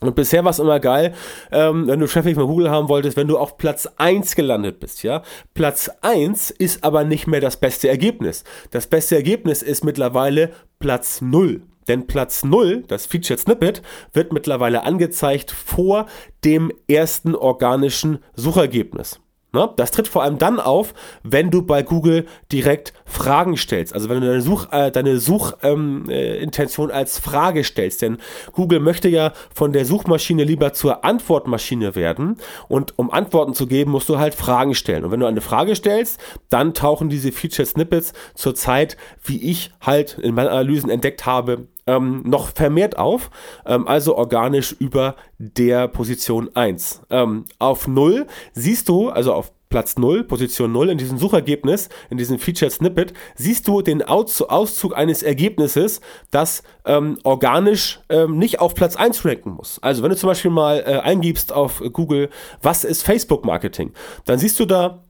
Und 0.00 0.14
bisher 0.14 0.44
war 0.44 0.50
es 0.50 0.58
immer 0.58 0.78
geil, 0.78 1.14
ähm, 1.50 1.86
wenn 1.86 2.00
du 2.00 2.06
Traffic 2.06 2.34
von 2.34 2.46
Google 2.46 2.70
haben 2.70 2.90
wolltest, 2.90 3.16
wenn 3.16 3.28
du 3.28 3.38
auf 3.38 3.56
Platz 3.56 3.88
1 3.96 4.34
gelandet 4.36 4.78
bist, 4.78 5.02
ja. 5.02 5.22
Platz 5.54 5.90
1 6.02 6.50
ist 6.50 6.84
aber 6.84 7.04
nicht 7.04 7.26
mehr 7.26 7.40
das 7.40 7.56
beste 7.56 7.88
Ergebnis. 7.88 8.44
Das 8.72 8.86
beste 8.86 9.16
Ergebnis 9.16 9.62
ist 9.62 9.84
mittlerweile 9.84 10.52
Platz 10.80 11.22
0. 11.22 11.62
Denn 11.88 12.06
Platz 12.06 12.44
0, 12.44 12.84
das 12.88 13.06
Featured 13.06 13.40
Snippet, 13.40 13.80
wird 14.12 14.32
mittlerweile 14.32 14.82
angezeigt 14.82 15.50
vor 15.50 16.06
dem 16.44 16.70
ersten 16.88 17.34
organischen 17.34 18.18
Suchergebnis. 18.34 19.20
Ne? 19.56 19.70
Das 19.76 19.90
tritt 19.90 20.06
vor 20.06 20.22
allem 20.22 20.36
dann 20.36 20.60
auf, 20.60 20.92
wenn 21.22 21.50
du 21.50 21.62
bei 21.62 21.82
Google 21.82 22.26
direkt 22.52 22.92
Fragen 23.06 23.56
stellst. 23.56 23.94
Also 23.94 24.10
wenn 24.10 24.20
du 24.20 24.26
deine, 24.26 24.42
Such, 24.42 24.70
äh, 24.70 24.90
deine 24.90 25.18
Suchintention 25.18 26.90
ähm, 26.90 26.94
äh, 26.94 26.98
als 26.98 27.18
Frage 27.18 27.64
stellst. 27.64 28.02
Denn 28.02 28.18
Google 28.52 28.80
möchte 28.80 29.08
ja 29.08 29.32
von 29.54 29.72
der 29.72 29.86
Suchmaschine 29.86 30.44
lieber 30.44 30.74
zur 30.74 31.06
Antwortmaschine 31.06 31.94
werden. 31.96 32.36
Und 32.68 32.98
um 32.98 33.10
Antworten 33.10 33.54
zu 33.54 33.66
geben, 33.66 33.92
musst 33.92 34.10
du 34.10 34.18
halt 34.18 34.34
Fragen 34.34 34.74
stellen. 34.74 35.04
Und 35.06 35.10
wenn 35.10 35.20
du 35.20 35.26
eine 35.26 35.40
Frage 35.40 35.74
stellst, 35.74 36.20
dann 36.50 36.74
tauchen 36.74 37.08
diese 37.08 37.32
Featured 37.32 37.66
Snippets 37.66 38.12
zur 38.34 38.54
Zeit, 38.54 38.98
wie 39.24 39.42
ich 39.50 39.70
halt 39.80 40.18
in 40.18 40.34
meinen 40.34 40.48
Analysen 40.48 40.90
entdeckt 40.90 41.24
habe, 41.24 41.66
ähm, 41.86 42.22
noch 42.24 42.48
vermehrt 42.54 42.98
auf, 42.98 43.30
ähm, 43.64 43.86
also 43.86 44.16
organisch 44.16 44.72
über 44.72 45.16
der 45.38 45.88
Position 45.88 46.50
1. 46.54 47.02
Ähm, 47.10 47.44
auf 47.58 47.86
0 47.88 48.26
siehst 48.52 48.88
du, 48.88 49.08
also 49.08 49.32
auf 49.32 49.52
Platz 49.68 49.96
0, 49.96 50.24
Position 50.24 50.72
0 50.72 50.90
in 50.90 50.98
diesem 50.98 51.18
Suchergebnis, 51.18 51.88
in 52.08 52.18
diesem 52.18 52.38
Featured 52.38 52.72
Snippet, 52.72 53.12
siehst 53.34 53.66
du 53.66 53.82
den 53.82 54.02
Auszug 54.02 54.96
eines 54.96 55.22
Ergebnisses, 55.22 56.00
das 56.30 56.62
ähm, 56.84 57.18
organisch 57.24 58.00
ähm, 58.08 58.38
nicht 58.38 58.60
auf 58.60 58.74
Platz 58.74 58.96
1 58.96 59.24
ranken 59.24 59.50
muss. 59.50 59.78
Also 59.82 60.02
wenn 60.02 60.10
du 60.10 60.16
zum 60.16 60.28
Beispiel 60.28 60.50
mal 60.50 60.84
äh, 60.86 61.00
eingibst 61.00 61.52
auf 61.52 61.82
Google, 61.92 62.30
was 62.62 62.84
ist 62.84 63.02
Facebook 63.02 63.44
Marketing, 63.44 63.92
dann 64.24 64.38
siehst 64.38 64.58
du 64.60 64.66
da 64.66 65.02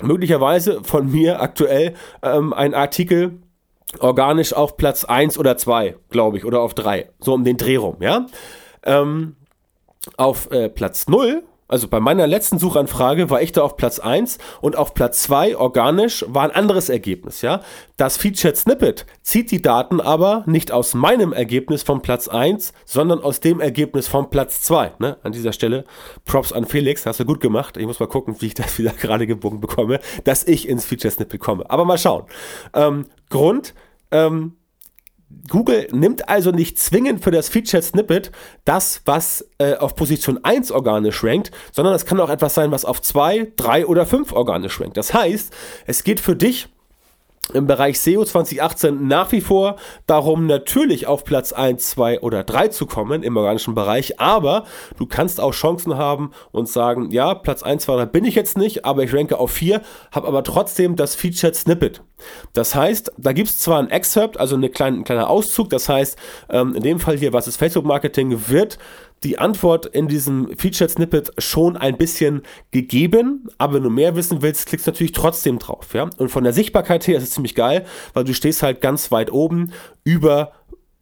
möglicherweise 0.00 0.82
von 0.84 1.10
mir 1.10 1.40
aktuell 1.40 1.94
ähm, 2.22 2.52
ein 2.52 2.74
Artikel, 2.74 3.40
organisch 4.00 4.52
auf 4.52 4.76
Platz 4.76 5.04
1 5.04 5.38
oder 5.38 5.56
2, 5.56 5.96
glaube 6.10 6.36
ich, 6.38 6.44
oder 6.44 6.60
auf 6.60 6.74
3. 6.74 7.10
So 7.20 7.34
um 7.34 7.44
den 7.44 7.56
Dreh 7.56 7.76
rum, 7.76 7.96
ja. 8.00 8.26
Ähm, 8.84 9.36
auf 10.16 10.50
äh, 10.50 10.68
Platz 10.68 11.08
0, 11.08 11.42
also 11.68 11.86
bei 11.86 12.00
meiner 12.00 12.26
letzten 12.26 12.58
Suchanfrage 12.58 13.28
war 13.28 13.42
ich 13.42 13.52
da 13.52 13.62
auf 13.62 13.76
Platz 13.76 13.98
1 13.98 14.38
und 14.62 14.76
auf 14.76 14.94
Platz 14.94 15.22
2 15.22 15.56
organisch 15.58 16.24
war 16.26 16.44
ein 16.44 16.50
anderes 16.50 16.88
Ergebnis, 16.88 17.42
ja. 17.42 17.60
Das 17.98 18.16
Featured 18.16 18.56
Snippet 18.56 19.06
zieht 19.22 19.50
die 19.50 19.60
Daten 19.60 20.00
aber 20.00 20.44
nicht 20.46 20.72
aus 20.72 20.94
meinem 20.94 21.32
Ergebnis 21.32 21.82
vom 21.82 22.00
Platz 22.00 22.26
1, 22.26 22.72
sondern 22.86 23.20
aus 23.20 23.40
dem 23.40 23.60
Ergebnis 23.60 24.08
vom 24.08 24.30
Platz 24.30 24.62
2. 24.62 24.92
Ne? 24.98 25.18
An 25.22 25.32
dieser 25.32 25.52
Stelle 25.52 25.84
Props 26.24 26.52
an 26.52 26.64
Felix, 26.64 27.04
hast 27.04 27.20
du 27.20 27.24
gut 27.24 27.40
gemacht. 27.40 27.76
Ich 27.76 27.86
muss 27.86 28.00
mal 28.00 28.06
gucken, 28.06 28.36
wie 28.38 28.46
ich 28.46 28.54
das 28.54 28.78
wieder 28.78 28.90
gerade 28.98 29.26
gebogen 29.26 29.60
bekomme, 29.60 30.00
dass 30.24 30.44
ich 30.44 30.68
ins 30.68 30.86
Featured 30.86 31.12
Snippet 31.12 31.40
komme. 31.40 31.68
Aber 31.68 31.84
mal 31.84 31.98
schauen. 31.98 32.24
Ähm, 32.72 33.06
Grund, 33.28 33.74
ähm, 34.10 34.57
Google 35.48 35.88
nimmt 35.92 36.28
also 36.28 36.50
nicht 36.50 36.78
zwingend 36.78 37.22
für 37.22 37.30
das 37.30 37.48
Featured 37.48 37.84
Snippet 37.84 38.32
das, 38.64 39.02
was 39.04 39.46
äh, 39.58 39.74
auf 39.74 39.94
Position 39.94 40.42
1 40.42 40.72
organisch 40.72 41.22
rankt, 41.22 41.50
sondern 41.72 41.94
es 41.94 42.06
kann 42.06 42.20
auch 42.20 42.30
etwas 42.30 42.54
sein, 42.54 42.70
was 42.70 42.84
auf 42.84 43.02
2, 43.02 43.52
3 43.56 43.86
oder 43.86 44.06
5 44.06 44.32
organisch 44.32 44.80
rankt. 44.80 44.96
Das 44.96 45.12
heißt, 45.12 45.52
es 45.86 46.04
geht 46.04 46.20
für 46.20 46.36
dich 46.36 46.68
im 47.54 47.66
Bereich 47.66 48.00
SEO 48.00 48.24
2018 48.24 49.06
nach 49.06 49.32
wie 49.32 49.40
vor. 49.40 49.76
Darum, 50.06 50.46
natürlich 50.46 51.06
auf 51.06 51.24
Platz 51.24 51.52
1, 51.52 51.90
2 51.90 52.20
oder 52.20 52.44
3 52.44 52.68
zu 52.68 52.86
kommen 52.86 53.22
im 53.22 53.36
organischen 53.36 53.74
Bereich, 53.74 54.20
aber 54.20 54.64
du 54.98 55.06
kannst 55.06 55.40
auch 55.40 55.52
Chancen 55.52 55.96
haben 55.96 56.32
und 56.52 56.68
sagen, 56.68 57.10
ja, 57.10 57.34
Platz 57.34 57.62
1, 57.62 57.84
2, 57.84 57.96
3 57.96 58.06
bin 58.06 58.24
ich 58.24 58.34
jetzt 58.34 58.56
nicht, 58.56 58.84
aber 58.84 59.02
ich 59.02 59.14
ranke 59.14 59.38
auf 59.38 59.50
4, 59.52 59.80
habe 60.12 60.28
aber 60.28 60.42
trotzdem 60.42 60.96
das 60.96 61.14
Featured 61.14 61.54
Snippet. 61.54 62.02
Das 62.52 62.74
heißt, 62.74 63.12
da 63.16 63.32
gibt 63.32 63.48
es 63.48 63.58
zwar 63.58 63.78
ein 63.78 63.90
Excerpt, 63.90 64.38
also 64.38 64.56
eine 64.56 64.68
kleine, 64.68 64.98
ein 64.98 65.04
kleiner 65.04 65.30
Auszug, 65.30 65.70
das 65.70 65.88
heißt, 65.88 66.18
ähm, 66.50 66.74
in 66.74 66.82
dem 66.82 67.00
Fall 67.00 67.16
hier, 67.16 67.32
was 67.32 67.46
ist 67.46 67.56
Facebook 67.56 67.84
Marketing, 67.84 68.48
wird 68.48 68.78
die 69.24 69.38
Antwort 69.38 69.86
in 69.86 70.08
diesem 70.08 70.56
Featured 70.56 70.90
Snippet 70.90 71.32
schon 71.38 71.76
ein 71.76 71.96
bisschen 71.96 72.42
gegeben, 72.70 73.48
aber 73.58 73.74
wenn 73.74 73.82
du 73.82 73.90
mehr 73.90 74.16
wissen 74.16 74.42
willst, 74.42 74.66
klickst 74.66 74.86
du 74.86 74.90
natürlich 74.90 75.12
trotzdem 75.12 75.58
drauf, 75.58 75.94
ja. 75.94 76.08
Und 76.18 76.30
von 76.30 76.44
der 76.44 76.52
Sichtbarkeit 76.52 77.06
her 77.06 77.18
ist 77.18 77.24
es 77.24 77.30
ziemlich 77.32 77.54
geil, 77.54 77.84
weil 78.14 78.24
du 78.24 78.34
stehst 78.34 78.62
halt 78.62 78.80
ganz 78.80 79.10
weit 79.10 79.32
oben 79.32 79.72
über 80.04 80.52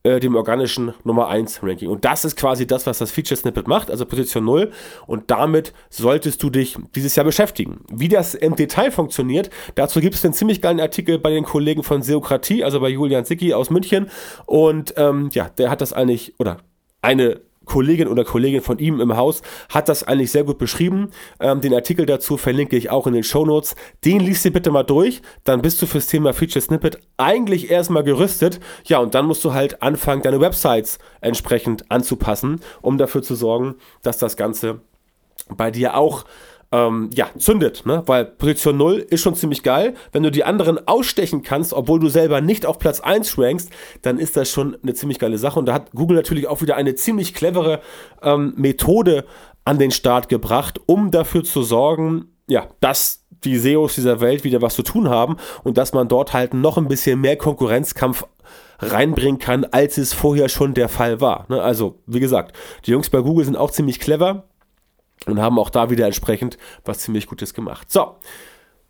äh, 0.06 0.20
dem 0.20 0.36
organischen 0.36 0.94
Nummer 1.02 1.26
1 1.26 1.64
Ranking. 1.64 1.88
Und 1.88 2.04
das 2.04 2.24
ist 2.24 2.36
quasi 2.36 2.64
das, 2.64 2.86
was 2.86 2.98
das 2.98 3.10
Feature 3.10 3.36
Snippet 3.36 3.66
macht, 3.66 3.90
also 3.90 4.06
Position 4.06 4.44
0. 4.44 4.70
Und 5.08 5.32
damit 5.32 5.72
solltest 5.90 6.40
du 6.44 6.50
dich 6.50 6.76
dieses 6.94 7.16
Jahr 7.16 7.24
beschäftigen. 7.24 7.80
Wie 7.92 8.08
das 8.08 8.34
im 8.34 8.54
Detail 8.54 8.92
funktioniert, 8.92 9.50
dazu 9.74 10.00
gibt 10.00 10.14
es 10.14 10.24
einen 10.24 10.32
ziemlich 10.32 10.62
geilen 10.62 10.78
Artikel 10.78 11.18
bei 11.18 11.30
den 11.30 11.42
Kollegen 11.42 11.82
von 11.82 12.02
Seokratie, 12.02 12.62
also 12.62 12.78
bei 12.78 12.88
Julian 12.88 13.24
Sicki 13.24 13.52
aus 13.52 13.70
München. 13.70 14.08
Und 14.44 14.94
ähm, 14.96 15.30
ja, 15.32 15.48
der 15.48 15.70
hat 15.70 15.80
das 15.80 15.92
eigentlich, 15.92 16.34
oder 16.38 16.58
eine 17.02 17.40
Kollegin 17.66 18.08
oder 18.08 18.24
Kollegin 18.24 18.62
von 18.62 18.78
ihm 18.78 19.00
im 19.00 19.16
Haus 19.16 19.42
hat 19.68 19.88
das 19.88 20.02
eigentlich 20.02 20.30
sehr 20.30 20.44
gut 20.44 20.56
beschrieben. 20.58 21.10
Ähm, 21.38 21.60
den 21.60 21.74
Artikel 21.74 22.06
dazu 22.06 22.38
verlinke 22.38 22.76
ich 22.76 22.90
auch 22.90 23.06
in 23.06 23.12
den 23.12 23.24
Show 23.24 23.44
Notes. 23.44 23.76
Den 24.04 24.20
liest 24.20 24.44
dir 24.44 24.52
bitte 24.52 24.70
mal 24.70 24.84
durch. 24.84 25.20
Dann 25.44 25.60
bist 25.60 25.82
du 25.82 25.86
fürs 25.86 26.06
Thema 26.06 26.32
Feature 26.32 26.62
Snippet 26.62 26.98
eigentlich 27.18 27.70
erstmal 27.70 28.04
gerüstet. 28.04 28.60
Ja, 28.86 28.98
und 28.98 29.14
dann 29.14 29.26
musst 29.26 29.44
du 29.44 29.52
halt 29.52 29.82
anfangen, 29.82 30.22
deine 30.22 30.40
Websites 30.40 30.98
entsprechend 31.20 31.90
anzupassen, 31.90 32.60
um 32.80 32.96
dafür 32.96 33.22
zu 33.22 33.34
sorgen, 33.34 33.74
dass 34.02 34.18
das 34.18 34.36
Ganze 34.36 34.80
bei 35.54 35.70
dir 35.70 35.96
auch 35.96 36.24
ähm, 36.72 37.10
ja, 37.14 37.30
zündet, 37.38 37.86
ne? 37.86 38.02
Weil 38.06 38.24
Position 38.24 38.76
0 38.76 39.06
ist 39.08 39.22
schon 39.22 39.34
ziemlich 39.34 39.62
geil. 39.62 39.94
Wenn 40.12 40.22
du 40.22 40.30
die 40.30 40.44
anderen 40.44 40.86
ausstechen 40.86 41.42
kannst, 41.42 41.72
obwohl 41.72 42.00
du 42.00 42.08
selber 42.08 42.40
nicht 42.40 42.66
auf 42.66 42.78
Platz 42.78 43.00
1 43.00 43.38
rankst, 43.38 43.70
dann 44.02 44.18
ist 44.18 44.36
das 44.36 44.50
schon 44.50 44.76
eine 44.82 44.94
ziemlich 44.94 45.18
geile 45.18 45.38
Sache. 45.38 45.58
Und 45.58 45.66
da 45.66 45.74
hat 45.74 45.92
Google 45.92 46.16
natürlich 46.16 46.48
auch 46.48 46.62
wieder 46.62 46.76
eine 46.76 46.94
ziemlich 46.94 47.34
clevere 47.34 47.80
ähm, 48.22 48.54
Methode 48.56 49.24
an 49.64 49.78
den 49.78 49.90
Start 49.90 50.28
gebracht, 50.28 50.80
um 50.86 51.10
dafür 51.10 51.44
zu 51.44 51.62
sorgen, 51.62 52.26
ja, 52.48 52.68
dass 52.80 53.24
die 53.44 53.58
SEOs 53.58 53.94
dieser 53.94 54.20
Welt 54.20 54.44
wieder 54.44 54.62
was 54.62 54.74
zu 54.74 54.82
tun 54.82 55.08
haben 55.08 55.36
und 55.64 55.78
dass 55.78 55.92
man 55.92 56.08
dort 56.08 56.32
halt 56.32 56.54
noch 56.54 56.78
ein 56.78 56.88
bisschen 56.88 57.20
mehr 57.20 57.36
Konkurrenzkampf 57.36 58.24
reinbringen 58.78 59.38
kann, 59.38 59.64
als 59.64 59.98
es 59.98 60.12
vorher 60.12 60.48
schon 60.48 60.74
der 60.74 60.88
Fall 60.88 61.20
war. 61.20 61.46
Ne? 61.48 61.60
Also, 61.62 61.98
wie 62.06 62.20
gesagt, 62.20 62.56
die 62.84 62.90
Jungs 62.90 63.10
bei 63.10 63.20
Google 63.20 63.44
sind 63.44 63.56
auch 63.56 63.70
ziemlich 63.70 64.00
clever 64.00 64.44
und 65.24 65.40
haben 65.40 65.58
auch 65.58 65.70
da 65.70 65.90
wieder 65.90 66.06
entsprechend 66.06 66.58
was 66.84 66.98
ziemlich 66.98 67.26
Gutes 67.26 67.54
gemacht. 67.54 67.90
So, 67.90 68.16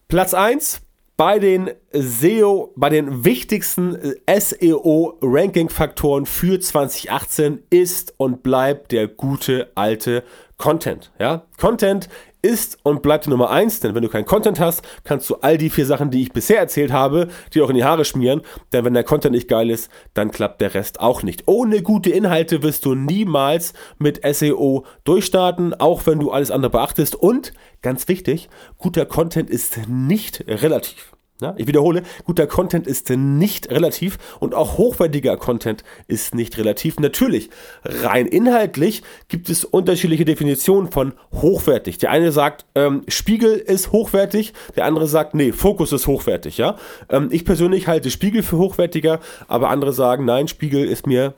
Platz 0.09 0.35
1 0.35 0.83
bei 1.17 1.39
den 1.39 1.71
SEO, 1.93 2.75
bei 2.77 2.91
den 2.91 3.25
wichtigsten 3.25 3.95
äh, 4.27 4.41
SEO-Ranking-Faktoren 4.41 6.27
für 6.27 6.61
2018 6.61 7.63
ist 7.71 8.15
und 8.19 8.43
bleibt 8.43 8.93
der 8.93 9.09
gute 9.09 9.73
alte 9.75 10.25
Content. 10.59 11.13
Ja? 11.19 11.47
Content 11.59 12.11
ist 12.47 12.79
und 12.83 13.03
bleibt 13.03 13.27
die 13.27 13.31
Nummer 13.31 13.51
eins, 13.51 13.81
denn 13.81 13.95
wenn 13.95 14.03
du 14.03 14.09
keinen 14.09 14.25
Content 14.25 14.61
hast, 14.61 14.83
kannst 15.05 15.29
du 15.29 15.37
all 15.37 15.59
die 15.59 15.71
vier 15.71 15.87
Sachen, 15.87 16.11
die 16.11 16.23
ich 16.23 16.33
bisher 16.33 16.59
erzählt 16.59 16.93
habe, 16.93 17.29
die 17.53 17.61
auch 17.61 17.71
in 17.71 17.77
die 17.77 17.85
Haare 17.85 18.05
schmieren, 18.05 18.43
denn 18.73 18.85
wenn 18.85 18.95
der 18.95 19.05
Content 19.05 19.35
nicht 19.35 19.49
geil 19.49 19.71
ist, 19.71 19.91
dann 20.15 20.31
klappt 20.31 20.61
der 20.61 20.75
Rest 20.75 21.01
auch 21.01 21.23
nicht. 21.23 21.45
Ohne 21.47 21.83
gute 21.83 22.11
Inhalte 22.11 22.63
wirst 22.63 22.85
du 22.85 22.95
niemals 22.95 23.73
mit 23.99 24.21
SEO 24.25 24.85
durchstarten, 25.05 25.75
auch 25.75 26.07
wenn 26.07 26.21
du 26.21 26.31
alles 26.31 26.51
andere 26.51 26.71
beachtest 26.71 27.17
und 27.17 27.53
ganz 27.83 28.09
wichtig, 28.09 28.49
guter 28.79 29.07
Content 29.07 29.51
ist 29.51 29.89
nicht 29.89 30.45
relativ. 30.47 31.16
Ja, 31.41 31.55
ich 31.59 31.67
wiederhole, 31.67 32.03
guter 32.25 32.47
Content 32.47 32.87
ist 32.87 33.11
nicht 33.11 33.71
relativ 33.71 34.17
und 34.41 34.55
auch 34.55 34.79
hochwertiger 34.79 35.37
Content 35.37 35.85
ist 36.09 36.35
nicht 36.35 36.57
relativ. 36.57 36.99
Natürlich, 36.99 37.51
rein 37.85 38.27
inhaltlich 38.27 39.03
gibt 39.29 39.51
es 39.51 39.65
unterschiedliche 39.67 40.25
Definitionen 40.25 40.91
von 40.91 41.13
hochwertig. 41.35 41.99
Der 41.99 42.11
eine 42.11 42.33
sagt, 42.33 42.65
ähm, 42.75 43.03
Spiegel 43.09 43.53
ist 43.53 43.93
hochwertig, 43.93 44.55
der 44.77 44.87
andere 44.87 45.07
sagt, 45.07 45.35
nee, 45.35 45.53
Fokus 45.53 45.93
ist 45.93 46.07
hochwertig. 46.07 46.57
Ja, 46.57 46.77
ähm, 47.11 47.29
Ich 47.31 47.45
persönlich 47.45 47.87
halte 47.87 48.11
Spiegel 48.11 48.43
für 48.43 48.57
hochwertiger, 48.57 49.21
aber 49.47 49.69
andere 49.69 49.93
sagen, 49.93 50.25
nein, 50.25 50.49
Spiegel 50.49 50.87
ist 50.87 51.07
mir 51.07 51.35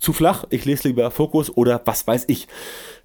zu 0.00 0.14
flach, 0.14 0.44
ich 0.48 0.64
lese 0.64 0.88
lieber 0.88 1.10
Fokus 1.10 1.54
oder 1.54 1.82
was 1.84 2.06
weiß 2.06 2.24
ich. 2.28 2.48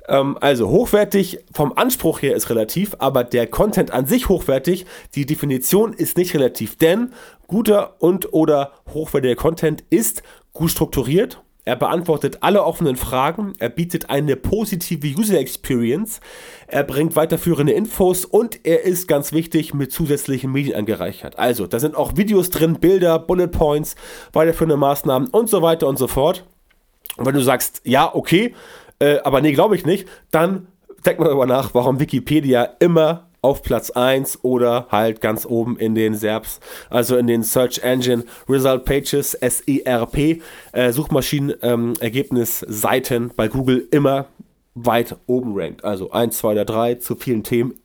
Ähm, 0.08 0.38
also 0.40 0.70
hochwertig 0.70 1.40
vom 1.54 1.74
Anspruch 1.74 2.22
her 2.22 2.36
ist 2.36 2.50
relativ, 2.50 2.96
aber 3.00 3.24
der 3.24 3.48
Content 3.48 3.92
an 3.92 4.06
sich 4.06 4.30
hochwertig, 4.30 4.86
die 5.16 5.26
Definition 5.26 5.94
ist 5.94 6.18
nicht 6.18 6.34
relativ, 6.34 6.78
denn 6.78 7.14
guter 7.48 8.02
und 8.02 8.34
oder 8.34 8.72
hochwertiger 8.94 9.36
Content 9.36 9.84
ist 9.90 10.24
gut 10.54 10.72
strukturiert, 10.72 11.42
er 11.68 11.76
beantwortet 11.76 12.38
alle 12.44 12.64
offenen 12.64 12.96
Fragen, 12.96 13.52
er 13.60 13.68
bietet 13.68 14.10
eine 14.10 14.38
positive 14.38 15.06
User 15.06 15.38
Experience, 15.38 16.22
er 16.66 16.86
bringt 16.86 17.18
weiterführende 17.18 17.74
Infos 17.74 18.24
und 18.24 18.66
er 18.66 18.84
ist 18.84 19.10
ganz 19.10 19.34
wichtig 19.34 19.74
mit 19.74 19.92
zusätzlichen 19.92 20.50
Medien 20.50 20.78
angereichert. 20.78 21.38
Also, 21.38 21.68
da 21.68 21.80
sind 21.80 21.98
auch 21.98 22.16
Videos 22.16 22.52
drin, 22.52 22.80
Bilder, 22.80 23.20
Bullet 23.20 23.50
Points, 23.50 23.98
weiterführende 24.32 24.78
Maßnahmen 24.78 25.28
und 25.28 25.50
so 25.50 25.62
weiter 25.62 25.88
und 25.88 26.00
so 26.00 26.08
fort. 26.08 26.46
Und 27.18 27.26
wenn 27.26 27.36
du 27.36 27.42
sagst, 27.42 27.82
ja, 27.84 28.16
okay, 28.16 28.54
äh, 29.00 29.20
aber 29.20 29.42
nee, 29.42 29.54
glaube 29.54 29.76
ich 29.76 29.86
nicht, 29.86 30.08
dann 30.32 30.68
denkt 31.06 31.20
man 31.20 31.28
darüber 31.28 31.46
nach, 31.46 31.74
warum 31.74 32.00
Wikipedia 32.00 32.64
immer 32.80 33.28
auf 33.42 33.62
Platz 33.62 33.90
1 33.92 34.44
oder 34.44 34.88
halt 34.90 35.22
ganz 35.22 35.46
oben 35.46 35.78
in 35.78 35.96
den 35.96 36.16
SERPs, 36.16 36.60
also 36.90 37.16
in 37.18 37.28
den 37.28 37.44
Search 37.44 37.80
Engine 37.80 38.24
Result 38.50 38.86
Pages, 38.86 39.32
SERP, 39.32 40.42
äh, 40.74 40.92
Suchmaschinenergebnisseiten 40.92 43.24
ähm, 43.24 43.32
bei 43.36 43.48
Google 43.48 43.88
immer 43.92 44.26
weit 44.76 45.16
oben 45.28 45.54
rankt. 45.56 45.84
Also 45.84 46.12
1, 46.12 46.38
2 46.38 46.52
oder 46.52 46.66
3 46.66 46.96
zu 46.96 47.16
vielen 47.16 47.44
Themen. 47.44 47.76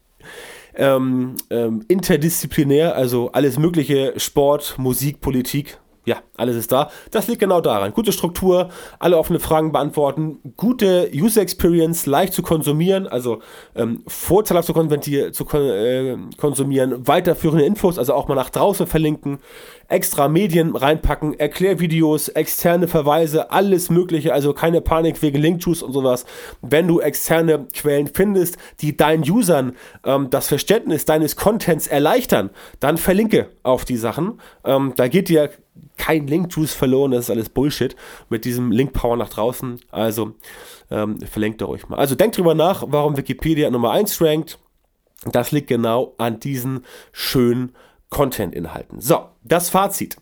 Ähm, 0.75 1.35
ähm, 1.51 1.85
interdisziplinär, 1.89 2.97
also 2.97 3.31
alles 3.33 3.59
mögliche, 3.59 4.15
Sport, 4.17 4.77
Musik, 4.79 5.21
Politik, 5.21 5.77
ja, 6.05 6.17
alles 6.37 6.57
ist 6.57 6.73
da. 6.73 6.91
Das 7.13 7.29
liegt 7.29 7.41
genau 7.41 7.61
daran. 7.61 7.93
Gute 7.93 8.11
Struktur, 8.11 8.71
alle 8.99 9.17
offene 9.17 9.39
Fragen 9.39 9.71
beantworten, 9.71 10.41
gute 10.57 11.09
User 11.15 11.43
Experience, 11.43 12.07
leicht 12.07 12.33
zu 12.33 12.43
konsumieren, 12.43 13.07
also 13.07 13.41
ähm, 13.77 14.03
vorteilhaft 14.09 14.67
zu, 14.67 15.31
zu 15.33 15.45
kon 15.45 15.61
äh, 15.61 16.17
konsumieren, 16.39 17.07
weiterführende 17.07 17.65
Infos, 17.65 17.99
also 17.99 18.15
auch 18.15 18.27
mal 18.27 18.35
nach 18.35 18.51
draußen 18.51 18.89
verlinken, 18.89 19.39
extra 19.87 20.27
Medien 20.27 20.75
reinpacken, 20.75 21.39
Erklärvideos, 21.39 22.29
externe 22.29 22.89
Verweise, 22.89 23.53
alles 23.53 23.89
Mögliche, 23.89 24.33
also 24.33 24.55
keine 24.55 24.81
Panik 24.81 25.23
wegen 25.23 25.41
Linkjuice 25.41 25.83
und 25.83 25.93
sowas. 25.93 26.25
Wenn 26.63 26.89
du 26.89 27.01
externe 27.01 27.67
Quellen 27.73 28.09
findest, 28.09 28.57
die 28.81 28.97
deinen 28.97 29.23
Usern 29.31 29.77
ähm, 30.05 30.31
das 30.31 30.49
Verständnis 30.49 31.05
deines 31.05 31.37
Contents 31.37 31.87
erleichtern, 31.87 32.51
dann 32.81 32.97
verlinke 32.97 33.51
auf 33.63 33.85
die 33.85 33.97
Sachen. 33.97 34.41
Ähm, 34.65 34.95
da 34.97 35.07
geht 35.07 35.29
dir 35.29 35.51
kein 35.97 36.27
Link-Juice 36.27 36.75
verloren, 36.75 37.13
das 37.13 37.27
ist 37.27 37.31
alles 37.31 37.49
Bullshit 37.49 37.97
mit 38.29 38.45
diesem 38.45 38.73
Link-Power 38.73 39.17
nach 39.17 39.29
draußen. 39.29 39.81
Also 39.91 40.35
ähm, 40.91 41.21
verlinkt 41.21 41.63
euch 41.63 41.89
mal. 41.89 41.99
Also 41.99 42.15
denkt 42.15 42.37
drüber 42.37 42.55
nach, 42.55 42.85
warum 42.89 43.17
Wikipedia 43.17 43.71
Nummer 43.71 43.93
1 43.93 44.21
rankt. 44.21 44.59
Das 45.31 45.53
liegt 45.53 45.69
genau 45.69 46.15
an 46.19 46.41
diesen 46.41 46.85
schönen 47.13 47.73
Content-Inhalten. 48.11 49.01
So, 49.01 49.29
das 49.45 49.71
Fazit. 49.71 50.17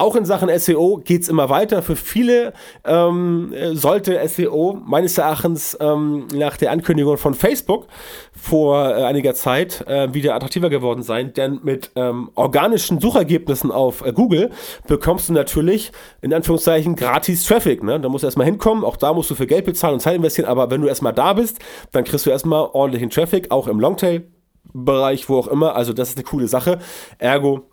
Auch 0.00 0.14
in 0.14 0.24
Sachen 0.24 0.48
SEO 0.60 1.00
geht 1.04 1.22
es 1.22 1.28
immer 1.28 1.50
weiter. 1.50 1.82
Für 1.82 1.96
viele 1.96 2.52
ähm, 2.84 3.52
sollte 3.72 4.20
SEO 4.28 4.78
meines 4.86 5.18
Erachtens 5.18 5.76
ähm, 5.80 6.28
nach 6.32 6.56
der 6.56 6.70
Ankündigung 6.70 7.18
von 7.18 7.34
Facebook 7.34 7.88
vor 8.30 8.90
äh, 8.90 9.02
einiger 9.02 9.34
Zeit 9.34 9.84
äh, 9.88 10.14
wieder 10.14 10.36
attraktiver 10.36 10.70
geworden 10.70 11.02
sein, 11.02 11.32
denn 11.32 11.58
mit 11.64 11.90
ähm, 11.96 12.30
organischen 12.36 13.00
Suchergebnissen 13.00 13.72
auf 13.72 14.06
äh, 14.06 14.12
Google 14.12 14.50
bekommst 14.86 15.30
du 15.30 15.32
natürlich 15.32 15.90
in 16.22 16.32
Anführungszeichen 16.32 16.94
gratis 16.94 17.44
Traffic. 17.44 17.82
Ne? 17.82 17.98
Da 17.98 18.08
musst 18.08 18.22
du 18.22 18.28
erstmal 18.28 18.46
hinkommen, 18.46 18.84
auch 18.84 18.96
da 18.96 19.12
musst 19.12 19.30
du 19.30 19.34
für 19.34 19.48
Geld 19.48 19.64
bezahlen 19.64 19.94
und 19.94 20.00
Zeit 20.00 20.14
investieren, 20.14 20.46
aber 20.46 20.70
wenn 20.70 20.80
du 20.80 20.86
erstmal 20.86 21.12
da 21.12 21.32
bist, 21.32 21.58
dann 21.90 22.04
kriegst 22.04 22.24
du 22.24 22.30
erstmal 22.30 22.68
ordentlichen 22.72 23.10
Traffic, 23.10 23.50
auch 23.50 23.66
im 23.66 23.80
Longtail. 23.80 24.28
Bereich, 24.74 25.30
wo 25.30 25.38
auch 25.38 25.48
immer, 25.48 25.74
also 25.74 25.94
das 25.94 26.10
ist 26.10 26.18
eine 26.18 26.24
coole 26.24 26.46
Sache. 26.46 26.78
Ergo, 27.16 27.67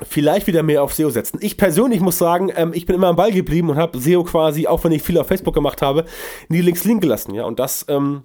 vielleicht 0.00 0.46
wieder 0.46 0.62
mehr 0.62 0.82
auf 0.82 0.94
SEO 0.94 1.10
setzen. 1.10 1.38
Ich 1.40 1.56
persönlich 1.56 2.00
muss 2.00 2.18
sagen, 2.18 2.50
ähm, 2.56 2.72
ich 2.74 2.86
bin 2.86 2.96
immer 2.96 3.08
am 3.08 3.16
Ball 3.16 3.32
geblieben 3.32 3.70
und 3.70 3.76
habe 3.76 3.98
SEO 3.98 4.24
quasi, 4.24 4.66
auch 4.66 4.82
wenn 4.84 4.92
ich 4.92 5.02
viel 5.02 5.18
auf 5.18 5.28
Facebook 5.28 5.54
gemacht 5.54 5.82
habe, 5.82 6.04
nie 6.48 6.60
links 6.60 6.84
liegen 6.84 7.00
gelassen. 7.00 7.34
Ja, 7.34 7.44
und 7.44 7.58
das 7.58 7.84
ähm, 7.88 8.22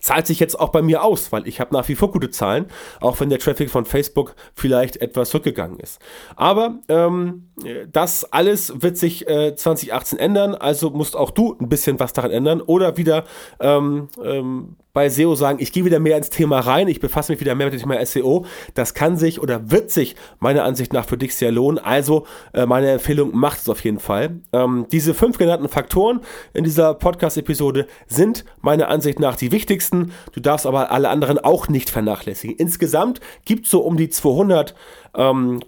zahlt 0.00 0.26
sich 0.26 0.40
jetzt 0.40 0.58
auch 0.58 0.70
bei 0.70 0.82
mir 0.82 1.04
aus, 1.04 1.30
weil 1.32 1.46
ich 1.46 1.60
habe 1.60 1.74
nach 1.74 1.88
wie 1.88 1.94
vor 1.94 2.10
gute 2.10 2.30
Zahlen, 2.30 2.66
auch 3.00 3.20
wenn 3.20 3.30
der 3.30 3.38
Traffic 3.38 3.70
von 3.70 3.84
Facebook 3.84 4.34
vielleicht 4.54 4.96
etwas 4.96 5.34
rückgegangen 5.34 5.78
ist. 5.78 6.00
Aber 6.36 6.78
ähm, 6.88 7.50
das 7.92 8.30
alles 8.32 8.82
wird 8.82 8.96
sich 8.96 9.28
äh, 9.28 9.54
2018 9.54 10.18
ändern, 10.18 10.54
also 10.54 10.90
musst 10.90 11.16
auch 11.16 11.30
du 11.30 11.56
ein 11.60 11.68
bisschen 11.68 12.00
was 12.00 12.12
daran 12.12 12.30
ändern 12.30 12.60
oder 12.60 12.96
wieder 12.96 13.24
ähm, 13.60 14.08
ähm, 14.22 14.76
bei 14.92 15.08
SEO 15.08 15.34
sagen, 15.34 15.58
ich 15.60 15.72
gehe 15.72 15.84
wieder 15.84 16.00
mehr 16.00 16.16
ins 16.16 16.30
Thema 16.30 16.60
rein, 16.60 16.88
ich 16.88 17.00
befasse 17.00 17.32
mich 17.32 17.40
wieder 17.40 17.54
mehr 17.54 17.66
mit 17.66 17.74
dem 17.74 17.80
Thema 17.80 18.04
SEO. 18.04 18.44
Das 18.74 18.94
kann 18.94 19.16
sich 19.16 19.40
oder 19.40 19.70
wird 19.70 19.90
sich 19.90 20.16
meiner 20.38 20.64
Ansicht 20.64 20.92
nach 20.92 21.06
für 21.06 21.16
dich 21.16 21.34
sehr 21.34 21.52
lohnen. 21.52 21.78
Also 21.78 22.26
äh, 22.52 22.66
meine 22.66 22.90
Empfehlung 22.90 23.34
macht 23.36 23.60
es 23.60 23.68
auf 23.68 23.84
jeden 23.84 24.00
Fall. 24.00 24.40
Ähm, 24.52 24.86
diese 24.90 25.14
fünf 25.14 25.38
genannten 25.38 25.68
Faktoren 25.68 26.20
in 26.54 26.64
dieser 26.64 26.94
Podcast-Episode 26.94 27.86
sind 28.06 28.44
meiner 28.60 28.88
Ansicht 28.88 29.20
nach 29.20 29.36
die 29.36 29.52
wichtigsten. 29.52 30.12
Du 30.32 30.40
darfst 30.40 30.66
aber 30.66 30.90
alle 30.90 31.08
anderen 31.08 31.38
auch 31.38 31.68
nicht 31.68 31.90
vernachlässigen. 31.90 32.56
Insgesamt 32.56 33.20
gibt 33.44 33.66
es 33.66 33.70
so 33.70 33.80
um 33.80 33.96
die 33.96 34.08
200 34.08 34.74
ähm, 35.14 35.60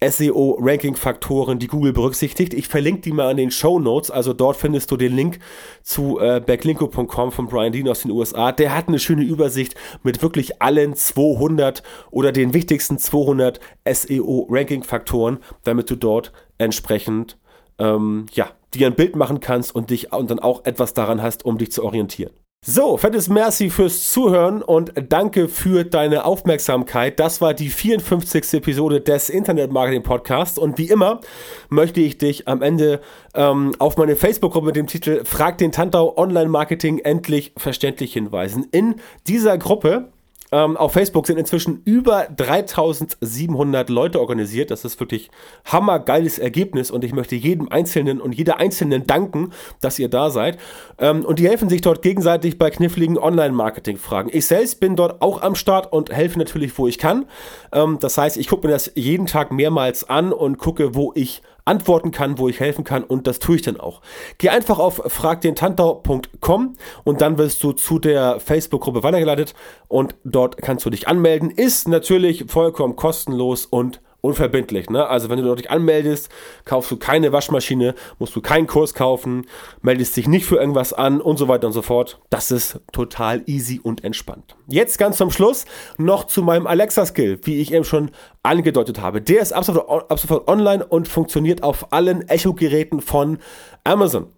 SEO-Ranking-Faktoren, 0.00 1.58
die 1.58 1.66
Google 1.66 1.92
berücksichtigt. 1.92 2.54
Ich 2.54 2.68
verlinke 2.68 3.02
die 3.02 3.12
mal 3.12 3.30
in 3.30 3.36
den 3.36 3.50
Show 3.50 3.78
Notes. 3.78 4.10
Also 4.10 4.32
dort 4.32 4.56
findest 4.56 4.90
du 4.90 4.96
den 4.96 5.14
Link 5.14 5.38
zu 5.82 6.18
äh, 6.18 6.40
backlinko.com 6.40 7.32
von 7.32 7.46
Brian 7.46 7.72
Dean 7.72 7.88
aus 7.88 8.02
den 8.02 8.10
USA. 8.10 8.52
Der 8.52 8.74
hat 8.74 8.88
eine 8.88 8.98
schöne 8.98 9.24
Übersicht 9.24 9.74
mit 10.02 10.22
wirklich 10.22 10.62
allen 10.62 10.94
200 10.94 11.82
oder 12.10 12.32
den 12.32 12.54
wichtigsten 12.54 12.98
200 12.98 13.60
SEO-Ranking-Faktoren, 13.84 15.38
damit 15.64 15.90
du 15.90 15.96
dort 15.96 16.32
entsprechend 16.58 17.38
ähm, 17.78 18.26
ja, 18.32 18.50
dir 18.74 18.86
ein 18.86 18.94
Bild 18.94 19.16
machen 19.16 19.40
kannst 19.40 19.74
und 19.74 19.90
dich 19.90 20.12
und 20.12 20.30
dann 20.30 20.38
auch 20.38 20.64
etwas 20.64 20.94
daran 20.94 21.22
hast, 21.22 21.44
um 21.44 21.58
dich 21.58 21.72
zu 21.72 21.84
orientieren. 21.84 22.32
So, 22.68 22.96
fettes 22.96 23.28
Merci 23.28 23.70
fürs 23.70 24.10
Zuhören 24.10 24.60
und 24.60 24.92
danke 25.08 25.46
für 25.48 25.84
deine 25.84 26.24
Aufmerksamkeit. 26.24 27.20
Das 27.20 27.40
war 27.40 27.54
die 27.54 27.68
54. 27.68 28.54
Episode 28.54 29.00
des 29.00 29.30
Internet 29.30 29.70
Marketing 29.70 30.02
Podcasts 30.02 30.58
und 30.58 30.76
wie 30.76 30.88
immer 30.88 31.20
möchte 31.68 32.00
ich 32.00 32.18
dich 32.18 32.48
am 32.48 32.62
Ende 32.62 33.00
ähm, 33.34 33.76
auf 33.78 33.96
meine 33.96 34.16
Facebook-Gruppe 34.16 34.66
mit 34.66 34.76
dem 34.76 34.88
Titel 34.88 35.24
Frag 35.24 35.58
den 35.58 35.70
Tantau 35.70 36.18
Online 36.18 36.48
Marketing 36.48 36.98
endlich 36.98 37.52
verständlich 37.56 38.14
hinweisen. 38.14 38.66
In 38.72 38.96
dieser 39.28 39.58
Gruppe 39.58 40.08
ähm, 40.52 40.76
auf 40.76 40.92
Facebook 40.92 41.26
sind 41.26 41.38
inzwischen 41.38 41.82
über 41.84 42.26
3700 42.34 43.90
Leute 43.90 44.20
organisiert. 44.20 44.70
Das 44.70 44.84
ist 44.84 44.98
wirklich 45.00 45.30
hammergeiles 45.64 46.38
Ergebnis 46.38 46.90
und 46.90 47.04
ich 47.04 47.12
möchte 47.12 47.34
jedem 47.34 47.68
Einzelnen 47.68 48.20
und 48.20 48.32
jeder 48.32 48.58
Einzelnen 48.58 49.06
danken, 49.06 49.52
dass 49.80 49.98
ihr 49.98 50.08
da 50.08 50.30
seid. 50.30 50.58
Ähm, 50.98 51.24
und 51.24 51.38
die 51.38 51.48
helfen 51.48 51.68
sich 51.68 51.80
dort 51.80 52.02
gegenseitig 52.02 52.58
bei 52.58 52.70
kniffligen 52.70 53.18
Online-Marketing-Fragen. 53.18 54.30
Ich 54.32 54.46
selbst 54.46 54.80
bin 54.80 54.96
dort 54.96 55.22
auch 55.22 55.42
am 55.42 55.54
Start 55.54 55.92
und 55.92 56.12
helfe 56.12 56.38
natürlich, 56.38 56.76
wo 56.78 56.86
ich 56.86 56.98
kann. 56.98 57.26
Ähm, 57.72 57.98
das 58.00 58.18
heißt, 58.18 58.36
ich 58.36 58.48
gucke 58.48 58.66
mir 58.66 58.72
das 58.72 58.92
jeden 58.94 59.26
Tag 59.26 59.52
mehrmals 59.52 60.08
an 60.08 60.32
und 60.32 60.58
gucke, 60.58 60.94
wo 60.94 61.12
ich 61.14 61.42
antworten 61.66 62.12
kann, 62.12 62.38
wo 62.38 62.48
ich 62.48 62.60
helfen 62.60 62.84
kann 62.84 63.04
und 63.04 63.26
das 63.26 63.38
tue 63.38 63.56
ich 63.56 63.62
dann 63.62 63.78
auch. 63.78 64.00
Geh 64.38 64.48
einfach 64.48 64.78
auf 64.78 65.02
fragdentantau.com 65.04 66.76
und 67.04 67.20
dann 67.20 67.36
wirst 67.36 67.62
du 67.62 67.72
zu 67.72 67.98
der 67.98 68.40
Facebook-Gruppe 68.40 69.02
weitergeleitet 69.02 69.54
und 69.88 70.14
dort 70.24 70.56
kannst 70.58 70.86
du 70.86 70.90
dich 70.90 71.08
anmelden. 71.08 71.50
Ist 71.50 71.88
natürlich 71.88 72.46
vollkommen 72.48 72.96
kostenlos 72.96 73.66
und 73.66 74.00
unverbindlich. 74.26 74.90
Ne? 74.90 75.06
Also 75.06 75.30
wenn 75.30 75.42
du 75.42 75.54
dich 75.54 75.70
anmeldest, 75.70 76.30
kaufst 76.64 76.90
du 76.90 76.96
keine 76.96 77.32
Waschmaschine, 77.32 77.94
musst 78.18 78.36
du 78.36 78.40
keinen 78.40 78.66
Kurs 78.66 78.92
kaufen, 78.92 79.46
meldest 79.82 80.16
dich 80.16 80.28
nicht 80.28 80.44
für 80.46 80.56
irgendwas 80.56 80.92
an 80.92 81.20
und 81.20 81.38
so 81.38 81.48
weiter 81.48 81.66
und 81.68 81.72
so 81.72 81.82
fort. 81.82 82.20
Das 82.30 82.50
ist 82.50 82.80
total 82.92 83.42
easy 83.46 83.80
und 83.82 84.04
entspannt. 84.04 84.56
Jetzt 84.66 84.98
ganz 84.98 85.16
zum 85.16 85.30
Schluss 85.30 85.64
noch 85.96 86.24
zu 86.24 86.42
meinem 86.42 86.66
Alexa-Skill, 86.66 87.40
wie 87.44 87.60
ich 87.60 87.72
eben 87.72 87.84
schon 87.84 88.10
angedeutet 88.42 89.00
habe. 89.00 89.22
Der 89.22 89.40
ist 89.40 89.52
ab 89.52 89.64
sofort, 89.64 90.10
ab 90.10 90.18
sofort 90.18 90.48
online 90.48 90.84
und 90.84 91.08
funktioniert 91.08 91.62
auf 91.62 91.92
allen 91.92 92.28
Echo-Geräten 92.28 93.00
von 93.00 93.38
Amazon. 93.84 94.32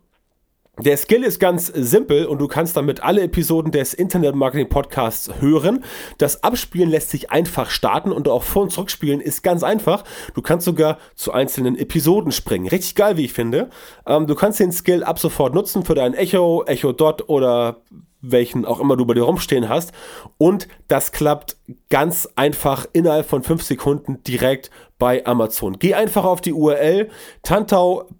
Der 0.80 0.96
Skill 0.96 1.24
ist 1.24 1.40
ganz 1.40 1.66
simpel 1.66 2.26
und 2.26 2.40
du 2.40 2.46
kannst 2.46 2.76
damit 2.76 3.02
alle 3.02 3.22
Episoden 3.22 3.72
des 3.72 3.94
Internet 3.94 4.36
Marketing 4.36 4.68
Podcasts 4.68 5.28
hören. 5.40 5.82
Das 6.18 6.44
Abspielen 6.44 6.88
lässt 6.88 7.10
sich 7.10 7.32
einfach 7.32 7.70
starten 7.70 8.12
und 8.12 8.28
auch 8.28 8.44
vor- 8.44 8.62
und 8.62 8.70
zurückspielen 8.70 9.20
ist 9.20 9.42
ganz 9.42 9.64
einfach. 9.64 10.04
Du 10.34 10.42
kannst 10.42 10.66
sogar 10.66 10.98
zu 11.16 11.32
einzelnen 11.32 11.76
Episoden 11.76 12.30
springen. 12.30 12.68
Richtig 12.68 12.94
geil, 12.94 13.16
wie 13.16 13.24
ich 13.24 13.32
finde. 13.32 13.70
Ähm, 14.06 14.28
du 14.28 14.36
kannst 14.36 14.60
den 14.60 14.70
Skill 14.70 15.02
ab 15.02 15.18
sofort 15.18 15.52
nutzen 15.52 15.84
für 15.84 15.96
dein 15.96 16.14
Echo, 16.14 16.62
Echo 16.64 16.92
Dot 16.92 17.28
oder 17.28 17.82
welchen 18.20 18.64
auch 18.64 18.78
immer 18.78 18.96
du 18.96 19.04
bei 19.04 19.14
dir 19.14 19.22
rumstehen 19.22 19.68
hast. 19.68 19.90
Und 20.38 20.68
das 20.86 21.10
klappt 21.10 21.56
ganz 21.90 22.28
einfach 22.36 22.86
innerhalb 22.92 23.26
von 23.28 23.42
fünf 23.42 23.64
Sekunden 23.64 24.22
direkt 24.22 24.70
bei 24.98 25.26
Amazon. 25.26 25.80
Geh 25.80 25.94
einfach 25.94 26.24
auf 26.24 26.40
die 26.40 26.52
URL 26.52 27.08
tantau.co 27.42 28.14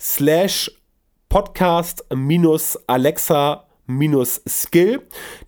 slash 0.00 0.77
podcast-alexa 1.28 3.64
Skill. 4.46 5.00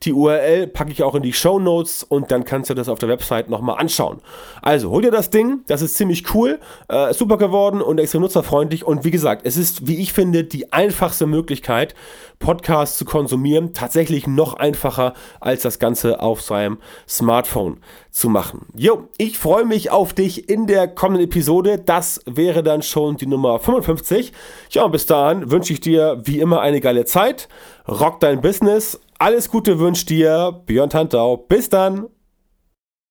Die 0.03 0.15
URL 0.15 0.67
packe 0.67 0.93
ich 0.93 1.03
auch 1.03 1.15
in 1.15 1.23
die 1.23 1.35
Show 1.35 1.59
Notes 1.59 2.03
und 2.03 2.31
dann 2.31 2.45
kannst 2.45 2.71
du 2.71 2.75
das 2.75 2.89
auf 2.89 2.99
der 2.99 3.11
Website 3.11 3.51
nochmal 3.51 3.79
anschauen. 3.79 4.23
Also 4.63 4.91
hol 4.91 5.03
dir 5.03 5.11
das 5.11 5.29
Ding, 5.29 5.61
das 5.67 5.83
ist 5.83 5.97
ziemlich 5.97 6.35
cool, 6.35 6.59
äh, 6.89 7.13
super 7.13 7.37
geworden 7.37 7.83
und 7.83 7.99
extrem 7.99 8.23
nutzerfreundlich 8.23 8.87
und 8.87 9.05
wie 9.05 9.11
gesagt, 9.11 9.43
es 9.45 9.59
ist, 9.59 9.87
wie 9.87 10.01
ich 10.01 10.15
finde, 10.15 10.45
die 10.45 10.73
einfachste 10.73 11.27
Möglichkeit, 11.27 11.95
Podcasts 12.39 12.97
zu 12.97 13.05
konsumieren, 13.05 13.75
tatsächlich 13.75 14.27
noch 14.27 14.55
einfacher 14.55 15.13
als 15.41 15.61
das 15.61 15.79
Ganze 15.79 16.21
auf 16.21 16.41
seinem 16.41 16.79
Smartphone 17.07 17.81
zu 18.11 18.29
machen. 18.29 18.67
Jo, 18.75 19.09
ich 19.19 19.39
freue 19.39 19.65
mich 19.65 19.91
auf 19.91 20.13
dich 20.13 20.49
in 20.49 20.67
der 20.67 20.89
kommenden 20.89 21.25
Episode. 21.25 21.79
Das 21.79 22.21
wäre 22.27 22.63
dann 22.63 22.83
schon 22.83 23.17
die 23.17 23.27
Nummer 23.27 23.59
55. 23.59 24.33
Ja, 24.71 24.85
und 24.85 24.93
bis 24.93 25.07
dahin 25.07 25.51
wünsche 25.51 25.73
ich 25.73 25.81
dir 25.81 26.21
wie 26.25 26.41
immer 26.41 26.61
eine 26.61 26.81
geile 26.81 27.05
Zeit. 27.05 27.49
Rock 27.89 28.21
dein 28.21 28.41
Business. 28.41 29.01
Alles 29.19 29.51
Gute 29.51 29.79
wünscht 29.79 30.09
dir 30.11 30.63
Björn 30.67 30.91
Tantau. 30.91 31.37
Bis 31.37 31.69
dann. 31.69 32.07